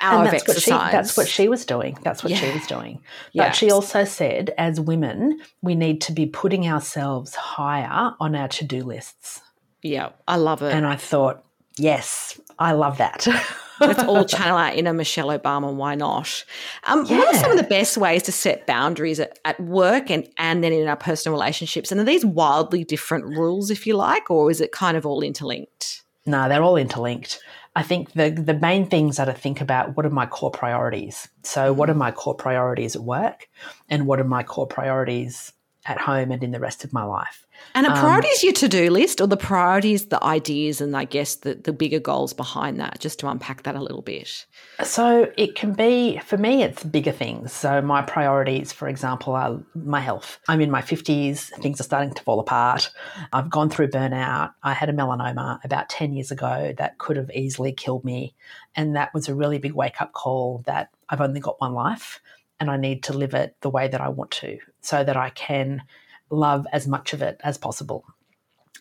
hour 0.00 0.18
and 0.18 0.26
of 0.26 0.32
that's 0.32 0.46
what 0.46 0.56
she 0.56 0.70
exercise. 0.70 0.92
that's 0.92 1.16
what 1.16 1.28
she 1.28 1.48
was 1.48 1.64
doing. 1.64 1.98
That's 2.02 2.22
what 2.22 2.34
she 2.34 2.50
was 2.50 2.66
doing. 2.66 3.00
Yeah. 3.32 3.48
But 3.48 3.56
she 3.56 3.70
also 3.70 4.04
said, 4.04 4.54
as 4.56 4.80
women, 4.80 5.40
we 5.62 5.74
need 5.74 6.00
to 6.02 6.12
be 6.12 6.26
putting 6.26 6.68
ourselves 6.68 7.34
higher 7.34 8.14
on 8.20 8.34
our 8.34 8.48
to 8.48 8.64
do 8.64 8.84
lists. 8.84 9.40
Yeah, 9.82 10.10
I 10.26 10.36
love 10.36 10.62
it. 10.62 10.72
And 10.72 10.86
I 10.86 10.96
thought, 10.96 11.44
yes, 11.76 12.40
I 12.58 12.72
love 12.72 12.98
that. 12.98 13.26
Let's 13.80 14.02
all 14.02 14.24
channel 14.24 14.56
our 14.56 14.72
inner 14.72 14.92
Michelle 14.92 15.28
Obama. 15.28 15.72
Why 15.72 15.94
not? 15.94 16.44
Um, 16.84 17.06
What 17.06 17.34
are 17.34 17.38
some 17.38 17.50
of 17.50 17.56
the 17.56 17.62
best 17.64 17.96
ways 17.96 18.22
to 18.24 18.32
set 18.32 18.66
boundaries 18.66 19.20
at, 19.20 19.38
at 19.44 19.58
work 19.60 20.10
and, 20.10 20.28
and 20.38 20.62
then 20.62 20.72
in 20.72 20.88
our 20.88 20.96
personal 20.96 21.36
relationships? 21.38 21.92
And 21.92 22.00
are 22.00 22.04
these 22.04 22.24
wildly 22.24 22.84
different 22.84 23.26
rules, 23.26 23.70
if 23.70 23.86
you 23.86 23.96
like, 23.96 24.30
or 24.30 24.50
is 24.50 24.60
it 24.60 24.72
kind 24.72 24.96
of 24.96 25.06
all 25.06 25.22
interlinked? 25.22 26.02
No, 26.26 26.48
they're 26.48 26.62
all 26.62 26.76
interlinked. 26.76 27.40
I 27.76 27.82
think 27.82 28.12
the 28.12 28.30
the 28.30 28.54
main 28.54 28.88
things 28.88 29.20
are 29.20 29.26
to 29.26 29.32
think 29.32 29.60
about 29.60 29.96
what 29.96 30.04
are 30.04 30.10
my 30.10 30.26
core 30.26 30.50
priorities. 30.50 31.28
So, 31.44 31.72
what 31.72 31.88
are 31.88 31.94
my 31.94 32.10
core 32.10 32.34
priorities 32.34 32.96
at 32.96 33.02
work, 33.02 33.48
and 33.88 34.06
what 34.06 34.18
are 34.18 34.24
my 34.24 34.42
core 34.42 34.66
priorities 34.66 35.52
at 35.88 35.98
home 35.98 36.30
and 36.30 36.44
in 36.44 36.50
the 36.50 36.60
rest 36.60 36.84
of 36.84 36.92
my 36.92 37.02
life. 37.02 37.46
And 37.74 37.86
Um, 37.86 37.92
a 37.92 38.00
priority 38.00 38.28
is 38.28 38.42
your 38.42 38.52
to 38.54 38.68
do 38.68 38.90
list, 38.90 39.20
or 39.20 39.26
the 39.26 39.36
priorities, 39.36 40.06
the 40.06 40.22
ideas, 40.24 40.80
and 40.80 40.96
I 40.96 41.04
guess 41.04 41.36
the, 41.36 41.54
the 41.54 41.72
bigger 41.72 42.00
goals 42.00 42.32
behind 42.32 42.80
that, 42.80 43.00
just 43.00 43.18
to 43.20 43.28
unpack 43.28 43.62
that 43.64 43.74
a 43.74 43.80
little 43.80 44.02
bit. 44.02 44.46
So 44.82 45.30
it 45.36 45.54
can 45.54 45.72
be, 45.72 46.18
for 46.18 46.36
me, 46.36 46.62
it's 46.62 46.82
bigger 46.84 47.12
things. 47.12 47.52
So 47.52 47.80
my 47.80 48.02
priorities, 48.02 48.72
for 48.72 48.88
example, 48.88 49.34
are 49.34 49.60
my 49.74 50.00
health. 50.00 50.38
I'm 50.48 50.60
in 50.60 50.70
my 50.70 50.82
50s, 50.82 51.50
things 51.60 51.80
are 51.80 51.84
starting 51.84 52.14
to 52.14 52.22
fall 52.22 52.40
apart. 52.40 52.90
I've 53.32 53.50
gone 53.50 53.70
through 53.70 53.88
burnout. 53.88 54.52
I 54.62 54.72
had 54.72 54.88
a 54.88 54.92
melanoma 54.92 55.64
about 55.64 55.88
10 55.88 56.12
years 56.12 56.30
ago 56.30 56.74
that 56.78 56.98
could 56.98 57.16
have 57.16 57.30
easily 57.30 57.72
killed 57.72 58.04
me. 58.04 58.34
And 58.74 58.96
that 58.96 59.12
was 59.14 59.28
a 59.28 59.34
really 59.34 59.58
big 59.58 59.72
wake 59.72 60.00
up 60.00 60.12
call 60.12 60.62
that 60.66 60.90
I've 61.08 61.20
only 61.20 61.40
got 61.40 61.60
one 61.60 61.74
life 61.74 62.20
and 62.60 62.70
I 62.70 62.76
need 62.76 63.04
to 63.04 63.12
live 63.12 63.34
it 63.34 63.56
the 63.60 63.70
way 63.70 63.88
that 63.88 64.00
I 64.00 64.08
want 64.08 64.30
to 64.32 64.58
so 64.80 65.04
that 65.04 65.16
I 65.16 65.30
can 65.30 65.82
love 66.30 66.66
as 66.72 66.86
much 66.86 67.12
of 67.12 67.22
it 67.22 67.40
as 67.42 67.58
possible. 67.58 68.04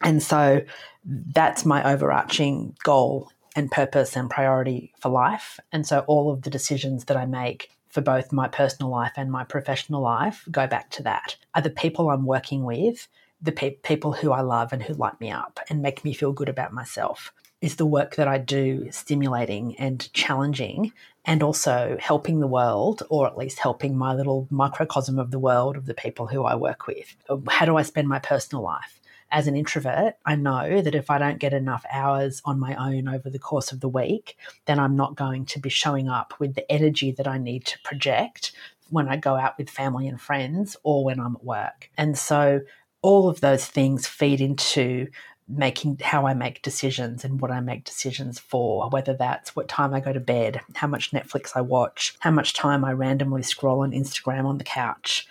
And 0.02 0.22
so 0.22 0.62
that's 1.06 1.66
my 1.66 1.92
overarching 1.92 2.76
goal 2.84 3.32
and 3.56 3.72
purpose 3.72 4.16
and 4.16 4.30
priority 4.30 4.94
for 5.00 5.10
life. 5.10 5.60
And 5.72 5.86
so 5.86 6.00
all 6.02 6.32
of 6.32 6.44
the 6.44 6.50
decisions 6.50 7.06
that 7.06 7.18
I 7.18 7.26
make 7.26 7.72
for 7.90 8.02
both 8.02 8.32
my 8.32 8.48
personal 8.48 8.92
life 8.92 9.14
and 9.16 9.32
my 9.32 9.44
professional 9.44 10.02
life 10.02 10.48
go 10.52 10.68
back 10.68 10.92
to 10.92 11.04
that. 11.04 11.36
Are 11.56 11.62
the 11.62 11.70
people 11.70 12.10
I'm 12.10 12.26
working 12.26 12.64
with 12.64 13.08
the 13.42 13.52
pe- 13.52 13.72
people 13.78 14.14
who 14.14 14.32
I 14.32 14.42
love 14.42 14.74
and 14.74 14.84
who 14.84 14.94
light 14.94 15.20
me 15.20 15.32
up 15.32 15.60
and 15.70 15.82
make 15.82 16.04
me 16.04 16.14
feel 16.14 16.32
good 16.32 16.50
about 16.50 16.74
myself? 16.74 17.34
Is 17.60 17.78
the 17.78 17.88
work 17.88 18.16
that 18.18 18.28
I 18.28 18.38
do 18.38 18.92
stimulating 18.92 19.76
and 19.78 20.14
challenging 20.14 20.94
and 21.28 21.44
also 21.44 21.98
helping 22.00 22.40
the 22.40 22.48
world, 22.48 23.04
or 23.10 23.28
at 23.28 23.38
least 23.38 23.60
helping 23.60 23.96
my 23.96 24.16
little 24.16 24.48
microcosm 24.50 25.20
of 25.20 25.30
the 25.30 25.40
world 25.40 25.78
of 25.78 25.86
the 25.86 25.94
people 25.94 26.26
who 26.26 26.46
I 26.46 26.56
work 26.56 26.88
with? 26.88 27.16
How 27.50 27.66
do 27.66 27.78
I 27.78 27.84
spend 27.84 28.08
my 28.08 28.20
personal 28.20 28.64
life? 28.64 29.00
as 29.30 29.48
an 29.48 29.56
introvert, 29.56 30.16
I 30.26 30.36
know 30.36 30.82
that 30.82 30.96
if 30.96 31.10
I 31.10 31.18
don't 31.18 31.40
get 31.40 31.54
enough 31.54 31.86
hours 31.92 32.42
on 32.46 32.60
my 32.60 32.76
own 32.76 33.10
over 33.10 33.30
the 33.30 33.40
course 33.40 33.72
of 33.72 33.82
the 33.82 33.90
week, 33.90 34.38
then 34.66 34.80
I'm 34.80 34.96
not 34.96 35.16
going 35.16 35.46
to 35.48 35.60
be 35.60 35.70
showing 35.70 36.08
up 36.08 36.34
with 36.40 36.56
the 36.56 36.70
energy 36.72 37.12
that 37.12 37.28
I 37.28 37.38
need 37.38 37.66
to 37.66 37.80
project 37.80 38.54
when 38.90 39.10
I 39.10 39.18
go 39.18 39.36
out 39.36 39.58
with 39.58 39.70
family 39.70 40.08
and 40.08 40.20
friends 40.20 40.78
or 40.84 41.04
when 41.04 41.20
I'm 41.20 41.36
at 41.36 41.44
work. 41.44 41.90
And 41.98 42.18
so 42.18 42.62
all 43.02 43.28
of 43.28 43.42
those 43.42 43.66
things 43.66 44.08
feed 44.08 44.40
into 44.40 45.08
making 45.50 45.98
how 46.04 46.28
I 46.28 46.34
make 46.34 46.62
decisions 46.62 47.24
and 47.24 47.40
what 47.40 47.52
I 47.52 47.60
make 47.62 47.84
decisions 47.86 48.38
for, 48.40 48.90
whether 48.90 49.14
that's 49.14 49.56
what 49.56 49.68
time 49.70 49.94
I 49.94 50.00
go 50.02 50.12
to 50.12 50.20
bed, 50.20 50.62
how 50.76 50.88
much 50.88 51.12
Netflix 51.12 51.52
I 51.56 51.62
watch, 51.62 52.16
how 52.20 52.32
much 52.32 52.54
time 52.54 52.84
I 52.84 52.92
randomly 52.92 53.44
scroll 53.44 53.80
on 53.82 53.92
Instagram 53.92 54.46
on 54.46 54.58
the 54.58 54.64
couch, 54.66 55.26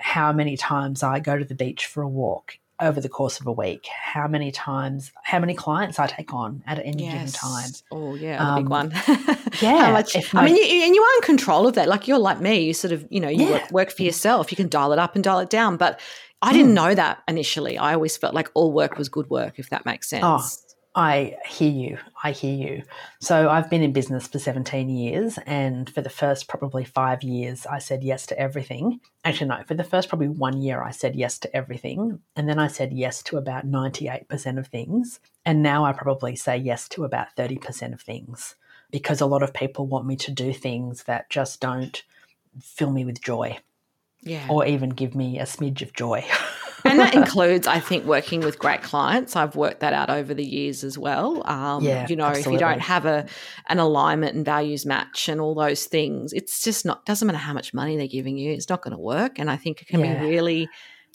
how 0.00 0.32
many 0.32 0.56
times 0.56 1.02
I 1.02 1.20
go 1.20 1.38
to 1.38 1.44
the 1.44 1.54
beach 1.54 1.86
for 1.86 2.02
a 2.02 2.08
walk 2.08 2.58
over 2.80 3.00
the 3.00 3.08
course 3.08 3.38
of 3.38 3.46
a 3.46 3.52
week, 3.52 3.86
how 3.86 4.26
many 4.26 4.50
times, 4.50 5.12
how 5.22 5.38
many 5.38 5.54
clients 5.54 6.00
I 6.00 6.08
take 6.08 6.34
on 6.34 6.64
at 6.66 6.80
any 6.84 7.04
given 7.04 7.28
time. 7.30 7.70
Oh, 7.92 8.16
yeah, 8.16 8.44
the 8.44 8.60
big 8.60 8.64
Um, 8.64 8.70
one. 8.70 8.90
yeah, 9.60 10.02
if 10.14 10.34
I 10.34 10.44
mean, 10.44 10.56
you, 10.56 10.84
and 10.84 10.92
you 10.94 11.00
are 11.00 11.16
in 11.18 11.22
control 11.22 11.68
of 11.68 11.74
that. 11.76 11.86
Like 11.86 12.08
you're 12.08 12.18
like 12.18 12.40
me. 12.40 12.58
You 12.64 12.74
sort 12.74 12.90
of, 12.92 13.06
you 13.08 13.20
know, 13.20 13.28
you 13.28 13.44
Yeah. 13.44 13.52
work, 13.52 13.70
work 13.70 13.90
for 13.92 14.02
yourself. 14.02 14.50
You 14.50 14.56
can 14.56 14.68
dial 14.68 14.92
it 14.92 14.98
up 14.98 15.14
and 15.14 15.22
dial 15.22 15.38
it 15.38 15.48
down. 15.50 15.76
But 15.76 16.00
I 16.42 16.50
Hmm. 16.50 16.56
didn't 16.56 16.74
know 16.74 16.94
that 16.94 17.22
initially. 17.28 17.78
I 17.78 17.94
always 17.94 18.16
felt 18.16 18.34
like 18.34 18.50
all 18.54 18.72
work 18.72 18.98
was 18.98 19.08
good 19.08 19.30
work, 19.30 19.58
if 19.58 19.70
that 19.70 19.86
makes 19.86 20.08
sense. 20.08 20.24
Oh, 20.24 20.72
I 20.94 21.36
hear 21.46 21.70
you. 21.70 21.98
I 22.22 22.32
hear 22.32 22.54
you. 22.54 22.82
So 23.20 23.48
I've 23.48 23.70
been 23.70 23.82
in 23.82 23.92
business 23.92 24.26
for 24.26 24.38
17 24.38 24.90
years, 24.90 25.38
and 25.46 25.88
for 25.88 26.02
the 26.02 26.10
first 26.10 26.48
probably 26.48 26.84
five 26.84 27.22
years, 27.22 27.64
I 27.64 27.78
said 27.78 28.04
yes 28.04 28.26
to 28.26 28.38
everything. 28.38 29.00
Actually, 29.24 29.48
no, 29.48 29.62
for 29.66 29.74
the 29.74 29.84
first 29.84 30.08
probably 30.10 30.28
one 30.28 30.60
year, 30.60 30.82
I 30.82 30.90
said 30.90 31.16
yes 31.16 31.38
to 31.38 31.56
everything. 31.56 32.18
And 32.36 32.46
then 32.48 32.58
I 32.58 32.66
said 32.66 32.92
yes 32.92 33.22
to 33.24 33.38
about 33.38 33.64
98% 33.66 34.58
of 34.58 34.66
things. 34.66 35.18
And 35.46 35.62
now 35.62 35.84
I 35.86 35.92
probably 35.92 36.36
say 36.36 36.58
yes 36.58 36.88
to 36.90 37.04
about 37.04 37.34
30% 37.36 37.94
of 37.94 38.02
things 38.02 38.54
because 38.90 39.22
a 39.22 39.26
lot 39.26 39.42
of 39.42 39.54
people 39.54 39.86
want 39.86 40.06
me 40.06 40.16
to 40.16 40.30
do 40.30 40.52
things 40.52 41.04
that 41.04 41.30
just 41.30 41.60
don't 41.60 42.02
fill 42.60 42.90
me 42.90 43.06
with 43.06 43.22
joy 43.22 43.58
yeah. 44.22 44.46
or 44.48 44.66
even 44.66 44.90
give 44.90 45.14
me 45.14 45.38
a 45.38 45.44
smidge 45.44 45.82
of 45.82 45.92
joy. 45.92 46.24
and 46.84 46.98
that 46.98 47.14
includes, 47.14 47.66
I 47.66 47.80
think, 47.80 48.04
working 48.04 48.40
with 48.40 48.58
great 48.58 48.82
clients. 48.82 49.36
I've 49.36 49.56
worked 49.56 49.80
that 49.80 49.92
out 49.92 50.10
over 50.10 50.34
the 50.34 50.44
years 50.44 50.84
as 50.84 50.98
well. 50.98 51.42
Um, 51.46 51.84
Yeah, 51.84 52.06
you 52.08 52.16
know, 52.16 52.28
if 52.30 52.46
you 52.46 52.58
don't 52.58 52.80
have 52.80 53.06
a 53.06 53.26
an 53.68 53.78
alignment 53.78 54.34
and 54.36 54.44
values 54.44 54.86
match 54.86 55.28
and 55.28 55.40
all 55.40 55.54
those 55.54 55.84
things, 55.84 56.32
it's 56.32 56.62
just 56.62 56.84
not 56.84 57.04
doesn't 57.06 57.26
matter 57.26 57.38
how 57.38 57.52
much 57.52 57.74
money 57.74 57.96
they're 57.96 58.06
giving 58.06 58.36
you. 58.38 58.52
It's 58.52 58.68
not 58.68 58.82
going 58.82 58.92
to 58.96 59.00
work. 59.02 59.38
And 59.38 59.50
I 59.50 59.56
think 59.56 59.82
it 59.82 59.88
can 59.88 60.00
Yeah. 60.00 60.20
be 60.20 60.28
really. 60.28 60.68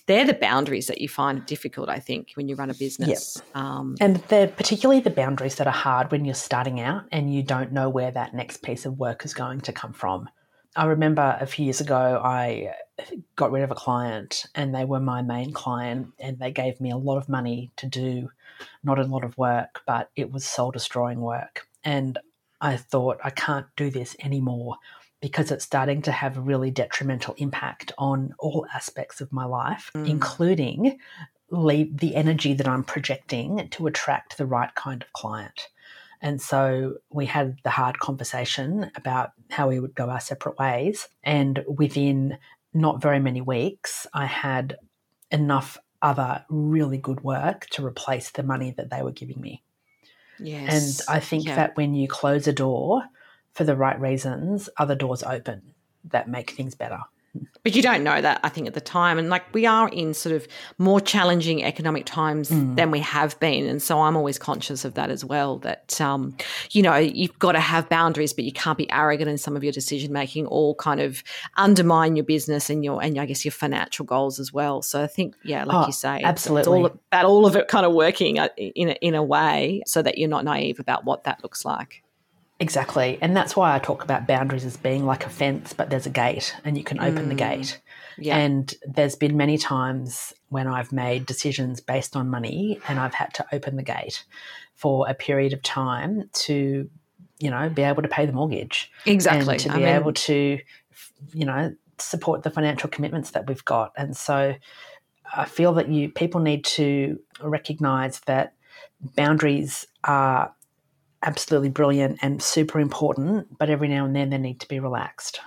They're 0.06 0.24
the 0.24 0.34
boundaries 0.34 0.88
that 0.88 1.02
you 1.02 1.10
find 1.10 1.46
difficult. 1.46 1.90
I 1.90 2.00
think 2.00 2.32
when 2.36 2.48
you 2.48 2.56
run 2.56 2.70
a 2.70 2.74
business. 2.74 3.42
Um, 3.54 3.96
And 4.00 4.16
they're 4.30 4.48
particularly 4.48 5.02
the 5.02 5.10
boundaries 5.10 5.56
that 5.56 5.68
are 5.68 5.74
hard 5.74 6.14
when 6.14 6.24
you're 6.24 6.34
starting 6.34 6.80
out 6.80 7.04
and 7.12 7.34
you 7.34 7.44
don't 7.44 7.74
know 7.74 7.90
where 7.90 8.12
that 8.12 8.34
next 8.34 8.62
piece 8.62 8.86
of 8.86 8.98
work 8.98 9.26
is 9.26 9.34
going 9.34 9.60
to 9.62 9.74
come 9.74 9.92
from. 9.92 10.30
I 10.78 10.86
remember 10.86 11.38
a 11.42 11.46
few 11.46 11.66
years 11.66 11.82
ago, 11.82 12.22
I 12.24 12.74
got 13.36 13.52
rid 13.52 13.64
of 13.64 13.72
a 13.72 13.76
client 13.76 14.46
and 14.56 14.74
they 14.74 14.86
were 14.86 15.00
my 15.00 15.22
main 15.22 15.52
client 15.52 16.14
and 16.20 16.40
they 16.40 16.52
gave 16.52 16.80
me 16.80 16.92
a 16.92 16.98
lot 16.98 17.18
of 17.18 17.28
money 17.28 17.72
to 17.78 17.88
do 17.88 18.30
not 18.84 19.00
a 19.00 19.04
lot 19.04 19.24
of 19.24 19.38
work, 19.38 19.82
but 19.86 20.10
it 20.16 20.32
was 20.32 20.46
soul 20.46 20.72
destroying 20.72 21.20
work. 21.20 21.68
And 21.84 22.18
I 22.62 22.78
thought, 22.78 23.20
I 23.24 23.30
can't 23.30 23.68
do 23.76 23.90
this 23.90 24.16
anymore. 24.24 24.78
because 25.20 25.52
it's 25.52 25.66
starting 25.66 26.02
to 26.04 26.12
have 26.12 26.38
a 26.38 26.42
really 26.42 26.70
detrimental 26.70 27.34
impact 27.38 27.92
on 27.98 28.34
all 28.40 28.68
aspects 28.74 29.20
of 29.20 29.32
my 29.34 29.46
life, 29.46 29.90
mm. 29.96 30.08
including 30.08 31.00
the 31.50 32.12
energy 32.14 32.54
that 32.54 32.68
I'm 32.68 32.84
projecting 32.84 33.68
to 33.70 33.88
attract 33.88 34.38
the 34.38 34.46
right 34.46 34.74
kind 34.76 35.02
of 35.02 35.12
client. 35.14 35.70
And 36.22 36.42
so 36.42 36.96
we 37.10 37.26
had 37.26 37.58
the 37.64 37.70
hard 37.70 38.00
conversation 38.00 38.92
about 38.96 39.32
how 39.50 39.70
we 39.70 39.80
would 39.80 39.96
go 39.96 40.10
our 40.10 40.20
separate 40.20 40.58
ways. 40.58 41.08
And 41.24 41.64
within 41.68 42.38
not 42.74 43.02
very 43.02 43.20
many 43.20 43.42
weeks, 43.42 44.08
I 44.14 44.26
had 44.26 44.78
enough 45.32 45.78
other 46.02 46.46
really 46.50 46.98
good 46.98 47.22
work 47.22 47.68
to 47.72 47.86
replace 47.86 48.32
the 48.32 48.44
money 48.44 48.72
that 48.78 48.90
they 48.90 49.02
were 49.02 49.12
giving 49.12 49.42
me. 49.42 49.64
Yes. 50.40 51.00
And 51.08 51.16
I 51.16 51.20
think 51.20 51.46
yeah. 51.46 51.56
that 51.56 51.78
when 51.78 51.94
you 51.94 52.08
close 52.08 52.48
a 52.48 52.54
door 52.54 53.04
for 53.54 53.64
the 53.64 53.76
right 53.76 54.00
reasons, 54.00 54.70
other 54.78 54.96
doors 54.96 55.24
open 55.24 55.74
that 56.06 56.30
make 56.30 56.52
things 56.52 56.76
better. 56.76 57.00
But 57.64 57.76
you 57.76 57.82
don't 57.82 58.04
know 58.04 58.22
that, 58.22 58.40
I 58.44 58.50
think, 58.50 58.68
at 58.68 58.74
the 58.74 58.82
time. 58.82 59.20
And 59.20 59.30
like 59.30 59.54
we 59.54 59.66
are 59.66 59.90
in 59.90 60.14
sort 60.14 60.34
of 60.34 60.48
more 60.78 61.02
challenging 61.02 61.64
economic 61.64 62.06
times 62.06 62.50
mm. 62.50 62.76
than 62.76 62.92
we 62.92 63.00
have 63.00 63.40
been. 63.40 63.68
And 63.68 63.82
so 63.82 64.02
I'm 64.02 64.16
always 64.16 64.38
conscious 64.38 64.86
of 64.86 64.94
that 64.94 65.10
as 65.10 65.26
well 65.26 65.58
that, 65.60 66.00
um, 66.00 66.36
you 66.72 66.82
know, 66.82 66.96
you've 66.96 67.38
got 67.40 67.54
to 67.54 67.60
have 67.60 67.90
boundaries, 67.90 68.34
but 68.34 68.46
you 68.46 68.54
can't 68.54 68.78
be 68.78 68.90
arrogant 68.92 69.30
in 69.30 69.38
some 69.38 69.58
of 69.58 69.64
your 69.64 69.74
decision 69.74 70.14
making 70.14 70.48
or 70.48 70.76
kind 70.76 71.02
of 71.02 71.24
undermine 71.56 72.16
your 72.16 72.26
business 72.26 72.70
and 72.70 72.86
your, 72.86 73.04
and 73.04 73.18
I 73.20 73.26
guess 73.26 73.44
your 73.44 73.52
financial 73.52 74.06
goals 74.06 74.40
as 74.40 74.54
well. 74.54 74.82
So 74.82 75.04
I 75.04 75.08
think, 75.08 75.36
yeah, 75.44 75.66
like 75.66 75.84
oh, 75.84 75.88
you 75.88 75.94
say, 75.94 76.22
absolutely. 76.24 76.62
It's 76.62 76.68
all 76.68 76.86
about 76.86 77.26
all 77.26 77.46
of 77.46 77.56
it 77.56 77.68
kind 77.68 77.86
of 77.86 77.94
working 77.94 78.40
uh, 78.40 78.50
in 78.58 78.90
a, 78.90 78.94
in 79.02 79.16
a 79.16 79.24
way 79.24 79.82
so 79.86 80.02
that 80.02 80.18
you're 80.18 80.30
not 80.30 80.46
naive 80.46 80.80
about 80.80 81.04
what 81.04 81.26
that 81.26 81.44
looks 81.44 81.66
like. 81.66 82.04
Exactly. 82.60 83.20
And 83.22 83.36
that's 83.36 83.56
why 83.56 83.76
I 83.76 83.80
talk 83.80 84.04
about 84.04 84.26
boundaries 84.26 84.66
as 84.66 84.78
being 84.78 85.06
like 85.06 85.26
a 85.26 85.30
fence, 85.30 85.74
but 85.74 85.90
there's 85.90 86.08
a 86.08 86.12
gate 86.12 86.56
and 86.64 86.78
you 86.78 86.84
can 86.84 87.00
open 87.00 87.26
mm. 87.26 87.30
the 87.30 87.36
gate. 87.36 87.80
Yeah. 88.18 88.38
And 88.38 88.74
there's 88.88 89.16
been 89.16 89.38
many 89.38 89.60
times 89.60 90.34
when 90.50 90.68
I've 90.68 90.92
made 90.92 91.28
decisions 91.28 91.82
based 91.82 92.16
on 92.16 92.30
money 92.30 92.80
and 92.88 93.00
I've 93.00 93.14
had 93.14 93.34
to 93.36 93.46
open 93.52 93.76
the 93.76 93.84
gate 93.84 94.26
for 94.74 95.08
a 95.08 95.14
period 95.14 95.54
of 95.54 95.62
time 95.62 96.30
to, 96.34 96.90
you 97.40 97.50
know, 97.52 97.70
be 97.70 97.84
able 97.84 98.02
to 98.02 98.08
pay 98.08 98.26
the 98.26 98.34
mortgage. 98.34 98.92
Exactly. 99.06 99.56
And 99.56 99.64
to 99.64 99.70
be 99.70 99.76
I 99.76 99.78
mean, 99.78 99.88
able 99.88 100.14
to, 100.14 100.60
you 101.34 101.46
know, 101.46 101.76
support 102.00 102.42
the 102.42 102.50
financial 102.50 102.90
commitments 102.90 103.32
that 103.32 103.48
we've 103.48 103.66
got. 103.66 103.92
And 103.96 104.18
so 104.18 104.56
I 105.36 105.46
feel 105.46 105.74
that 105.74 105.90
you 105.90 106.10
people 106.10 106.42
need 106.42 106.66
to 106.66 107.20
recognize 107.42 108.22
that 108.22 108.54
boundaries 109.16 109.86
are 110.04 110.54
absolutely 111.28 111.70
brilliant 111.70 112.18
and 112.22 112.42
super 112.42 112.80
important, 112.80 113.58
but 113.58 113.70
every 113.70 113.90
now 113.90 114.06
and 114.06 114.16
then 114.16 114.30
they 114.30 114.38
need 114.38 114.62
to 114.62 114.68
be 114.68 114.80
relaxed. 114.80 115.42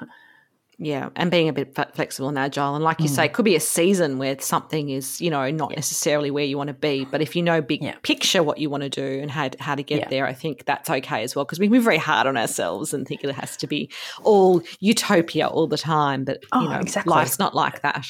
Yeah, 0.83 1.11
and 1.15 1.31
being 1.31 1.49
a 1.49 1.53
bit 1.53 1.75
flexible 1.75 2.29
and 2.29 2.39
agile. 2.39 2.75
And 2.75 2.85
like 2.85 3.01
you 3.01 3.07
mm. 3.07 3.15
say, 3.15 3.27
it 3.27 3.35
could 3.35 3.45
be 3.45 3.55
a 3.55 3.61
season 3.61 4.17
where 4.17 4.39
something 4.41 4.89
is, 4.89 5.21
you 5.21 5.29
know, 5.29 5.51
not 5.51 5.77
necessarily 5.77 6.31
where 6.31 6.45
you 6.45 6.57
want 6.57 6.69
to 6.69 6.75
be. 6.75 7.05
But 7.05 7.21
if 7.21 7.37
you 7.37 7.43
know 7.43 7.61
big 7.61 7.83
yeah. 7.83 7.97
picture 8.03 8.43
what 8.43 8.59
you 8.59 8.71
want 8.71 8.83
to 8.85 8.89
do 8.89 9.21
and 9.21 9.31
how, 9.31 9.51
how 9.59 9.75
to 9.75 9.83
get 9.83 9.99
yeah. 10.01 10.09
there, 10.09 10.27
I 10.27 10.33
think 10.33 10.65
that's 10.65 10.89
okay 10.89 11.23
as 11.23 11.37
well. 11.37 11.45
Because 11.45 11.59
we 11.59 11.67
can 11.67 11.73
be 11.73 11.81
very 11.81 11.99
hard 11.99 12.27
on 12.27 12.39
ourselves 12.39 12.95
and 12.95 13.07
think 13.07 13.23
it 13.23 13.35
has 13.35 13.59
to 13.59 13.67
be 13.67 13.91
all 14.23 14.63
utopia 14.81 15.49
all 15.49 15.67
the 15.67 15.77
time. 15.77 16.25
But, 16.25 16.45
oh, 16.53 16.63
you 16.63 16.69
know, 16.71 16.79
exactly. 16.79 17.11
life's 17.11 17.39
not 17.39 17.55
like 17.55 17.83
that. 17.83 18.07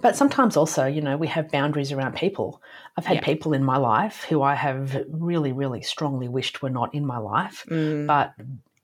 But 0.00 0.16
sometimes 0.16 0.56
also, 0.56 0.86
you 0.86 1.00
know, 1.00 1.16
we 1.16 1.26
have 1.28 1.50
boundaries 1.50 1.92
around 1.92 2.14
people. 2.14 2.62
I've 2.96 3.06
had 3.06 3.16
yeah. 3.16 3.24
people 3.24 3.52
in 3.52 3.64
my 3.64 3.76
life 3.76 4.24
who 4.24 4.42
I 4.42 4.54
have 4.54 5.04
really, 5.10 5.52
really 5.52 5.82
strongly 5.82 6.28
wished 6.28 6.62
were 6.62 6.70
not 6.70 6.94
in 6.94 7.04
my 7.04 7.18
life. 7.18 7.64
Mm. 7.68 8.06
But 8.06 8.34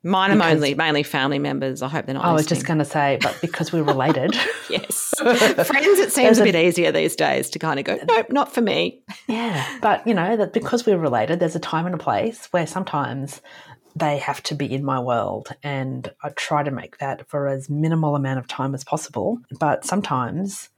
mine 0.02 0.30
are 0.30 0.37
mainly 0.37 0.75
mainly 0.75 1.02
family 1.02 1.38
members. 1.38 1.83
I 1.83 1.88
hope 1.88 2.06
they're 2.06 2.14
not. 2.14 2.25
I 2.25 2.33
was 2.33 2.47
just 2.47 2.66
going 2.66 2.78
to 2.78 2.85
say, 2.85 3.18
but 3.23 3.37
because 3.40 3.73
we're 3.73 3.83
related, 3.83 4.35
yes, 4.71 5.14
friends. 5.18 5.99
It 5.99 6.12
seems 6.12 6.38
a 6.38 6.44
bit 6.44 6.56
easier 6.56 6.92
these 6.92 7.16
days 7.16 7.50
to 7.50 7.59
kind 7.59 7.78
of 7.78 7.85
go, 7.85 7.99
nope, 8.06 8.30
not 8.30 8.52
for 8.52 8.61
me. 8.61 9.02
Yeah, 9.28 9.78
but 9.80 10.06
you 10.06 10.14
know 10.14 10.37
that 10.37 10.52
because 10.52 10.85
we're 10.87 10.98
related, 10.98 11.40
there's 11.40 11.57
a 11.57 11.61
time 11.61 11.87
and 11.87 11.94
a 11.94 11.98
place 11.98 12.46
where 12.53 12.66
sometimes 12.66 13.40
they 13.96 14.18
have 14.18 14.42
to 14.42 14.55
be 14.55 14.72
in 14.72 14.85
my 14.85 14.98
world 14.98 15.50
and 15.62 16.12
I 16.22 16.31
try 16.31 16.64
to 16.64 16.70
make 16.72 16.98
that 16.98 17.29
for 17.29 17.46
as 17.46 17.70
minimal 17.70 18.16
amount 18.16 18.40
of 18.40 18.48
time 18.48 18.74
as 18.74 18.83
possible. 18.83 19.38
But 19.61 19.85
sometimes 19.85 20.70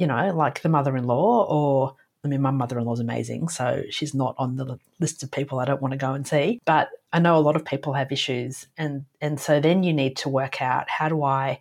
you 0.00 0.06
know, 0.06 0.32
like 0.34 0.62
the 0.62 0.70
mother 0.70 0.96
in 0.96 1.04
law, 1.04 1.44
or 1.44 1.94
I 2.24 2.28
mean, 2.28 2.40
my 2.40 2.50
mother 2.50 2.78
in 2.78 2.86
law 2.86 2.94
is 2.94 3.00
amazing, 3.00 3.48
so 3.48 3.82
she's 3.90 4.14
not 4.14 4.34
on 4.38 4.56
the 4.56 4.78
list 4.98 5.22
of 5.22 5.30
people 5.30 5.60
I 5.60 5.66
don't 5.66 5.82
want 5.82 5.92
to 5.92 5.98
go 5.98 6.14
and 6.14 6.26
see. 6.26 6.58
But 6.64 6.88
I 7.12 7.18
know 7.18 7.36
a 7.36 7.38
lot 7.38 7.54
of 7.54 7.66
people 7.66 7.92
have 7.92 8.10
issues, 8.10 8.66
and 8.78 9.04
and 9.20 9.38
so 9.38 9.60
then 9.60 9.82
you 9.82 9.92
need 9.92 10.16
to 10.16 10.30
work 10.30 10.62
out 10.62 10.88
how 10.88 11.10
do 11.10 11.22
I, 11.22 11.60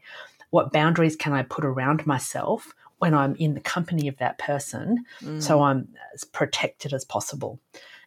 what 0.52 0.72
boundaries 0.72 1.18
can 1.18 1.34
I 1.34 1.44
put 1.44 1.66
around 1.66 2.08
myself 2.08 2.74
when 3.00 3.14
I'm 3.14 3.36
in 3.36 3.56
the 3.56 3.60
company 3.60 4.08
of 4.08 4.18
that 4.20 4.38
person, 4.38 5.04
mm. 5.22 5.44
so 5.44 5.62
I'm 5.62 5.90
as 6.14 6.24
protected 6.24 6.94
as 6.94 7.04
possible. 7.04 7.60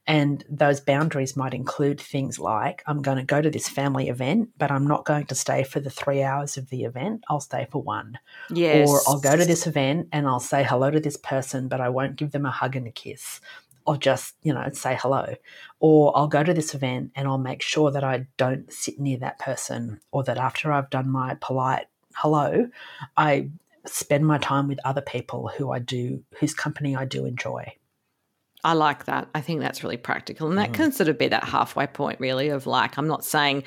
And 0.06 0.44
those 0.48 0.80
boundaries 0.80 1.36
might 1.36 1.54
include 1.54 2.00
things 2.00 2.38
like 2.38 2.82
I'm 2.86 3.02
going 3.02 3.18
to 3.18 3.24
go 3.24 3.40
to 3.40 3.50
this 3.50 3.68
family 3.68 4.08
event, 4.08 4.50
but 4.58 4.70
I'm 4.70 4.86
not 4.86 5.04
going 5.04 5.26
to 5.26 5.34
stay 5.34 5.62
for 5.62 5.78
the 5.78 5.90
three 5.90 6.22
hours 6.22 6.56
of 6.56 6.70
the 6.70 6.84
event. 6.84 7.22
I'll 7.30 7.40
stay 7.40 7.68
for 7.70 7.80
one. 7.80 8.18
Yes. 8.50 8.88
Or 8.88 9.00
I'll 9.06 9.20
go 9.20 9.36
to 9.36 9.44
this 9.44 9.66
event 9.66 10.08
and 10.10 10.26
I'll 10.26 10.40
say 10.40 10.64
hello 10.64 10.90
to 10.90 10.98
this 10.98 11.16
person, 11.16 11.68
but 11.68 11.80
I 11.80 11.88
won't 11.88 12.16
give 12.16 12.32
them 12.32 12.46
a 12.46 12.50
hug 12.50 12.74
and 12.74 12.86
a 12.88 12.90
kiss. 12.90 13.40
I'll 13.86 13.96
just, 13.96 14.34
you 14.42 14.52
know, 14.52 14.68
say 14.72 14.96
hello. 15.00 15.34
Or 15.78 16.16
I'll 16.16 16.28
go 16.28 16.42
to 16.42 16.54
this 16.54 16.74
event 16.74 17.12
and 17.14 17.28
I'll 17.28 17.38
make 17.38 17.62
sure 17.62 17.90
that 17.90 18.04
I 18.04 18.26
don't 18.36 18.72
sit 18.72 18.98
near 18.98 19.18
that 19.18 19.38
person 19.38 20.00
or 20.10 20.24
that 20.24 20.38
after 20.38 20.72
I've 20.72 20.90
done 20.90 21.08
my 21.08 21.36
polite 21.40 21.86
hello, 22.14 22.68
I 23.16 23.48
spend 23.86 24.26
my 24.26 24.38
time 24.38 24.68
with 24.68 24.78
other 24.84 25.00
people 25.00 25.48
who 25.48 25.72
I 25.72 25.78
do, 25.78 26.22
whose 26.38 26.54
company 26.54 26.94
I 26.94 27.04
do 27.04 27.24
enjoy. 27.24 27.72
I 28.64 28.74
like 28.74 29.06
that. 29.06 29.28
I 29.34 29.40
think 29.40 29.60
that's 29.60 29.82
really 29.82 29.96
practical. 29.96 30.48
And 30.48 30.58
that 30.58 30.70
mm. 30.70 30.74
can 30.74 30.92
sort 30.92 31.08
of 31.08 31.18
be 31.18 31.28
that 31.28 31.44
halfway 31.44 31.86
point, 31.86 32.20
really, 32.20 32.48
of 32.48 32.66
like, 32.66 32.96
I'm 32.96 33.08
not 33.08 33.24
saying 33.24 33.64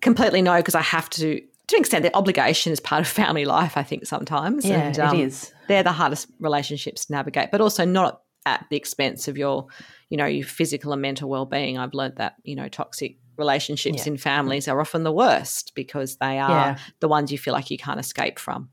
completely 0.00 0.40
no 0.40 0.56
because 0.56 0.74
I 0.74 0.80
have 0.80 1.10
to, 1.10 1.40
to 1.40 1.76
an 1.76 1.80
extent, 1.80 2.02
the 2.02 2.16
obligation 2.16 2.72
is 2.72 2.80
part 2.80 3.02
of 3.02 3.08
family 3.08 3.44
life, 3.44 3.76
I 3.76 3.82
think, 3.82 4.06
sometimes. 4.06 4.64
Yeah, 4.64 4.80
and, 4.80 4.98
um, 4.98 5.16
it 5.16 5.24
is. 5.24 5.52
They're 5.68 5.82
the 5.82 5.92
hardest 5.92 6.28
relationships 6.40 7.06
to 7.06 7.12
navigate, 7.12 7.50
but 7.50 7.60
also 7.60 7.84
not 7.84 8.22
at 8.46 8.66
the 8.70 8.76
expense 8.76 9.28
of 9.28 9.36
your, 9.36 9.66
you 10.08 10.16
know, 10.16 10.26
your 10.26 10.46
physical 10.46 10.92
and 10.92 11.02
mental 11.02 11.28
well 11.28 11.46
being. 11.46 11.78
I've 11.78 11.94
learned 11.94 12.16
that, 12.16 12.36
you 12.42 12.56
know, 12.56 12.68
toxic 12.68 13.18
relationships 13.36 14.06
yeah. 14.06 14.12
in 14.12 14.16
families 14.16 14.66
are 14.68 14.80
often 14.80 15.04
the 15.04 15.12
worst 15.12 15.72
because 15.74 16.16
they 16.16 16.38
are 16.38 16.50
yeah. 16.50 16.78
the 17.00 17.08
ones 17.08 17.32
you 17.32 17.38
feel 17.38 17.54
like 17.54 17.70
you 17.70 17.78
can't 17.78 18.00
escape 18.00 18.38
from 18.38 18.68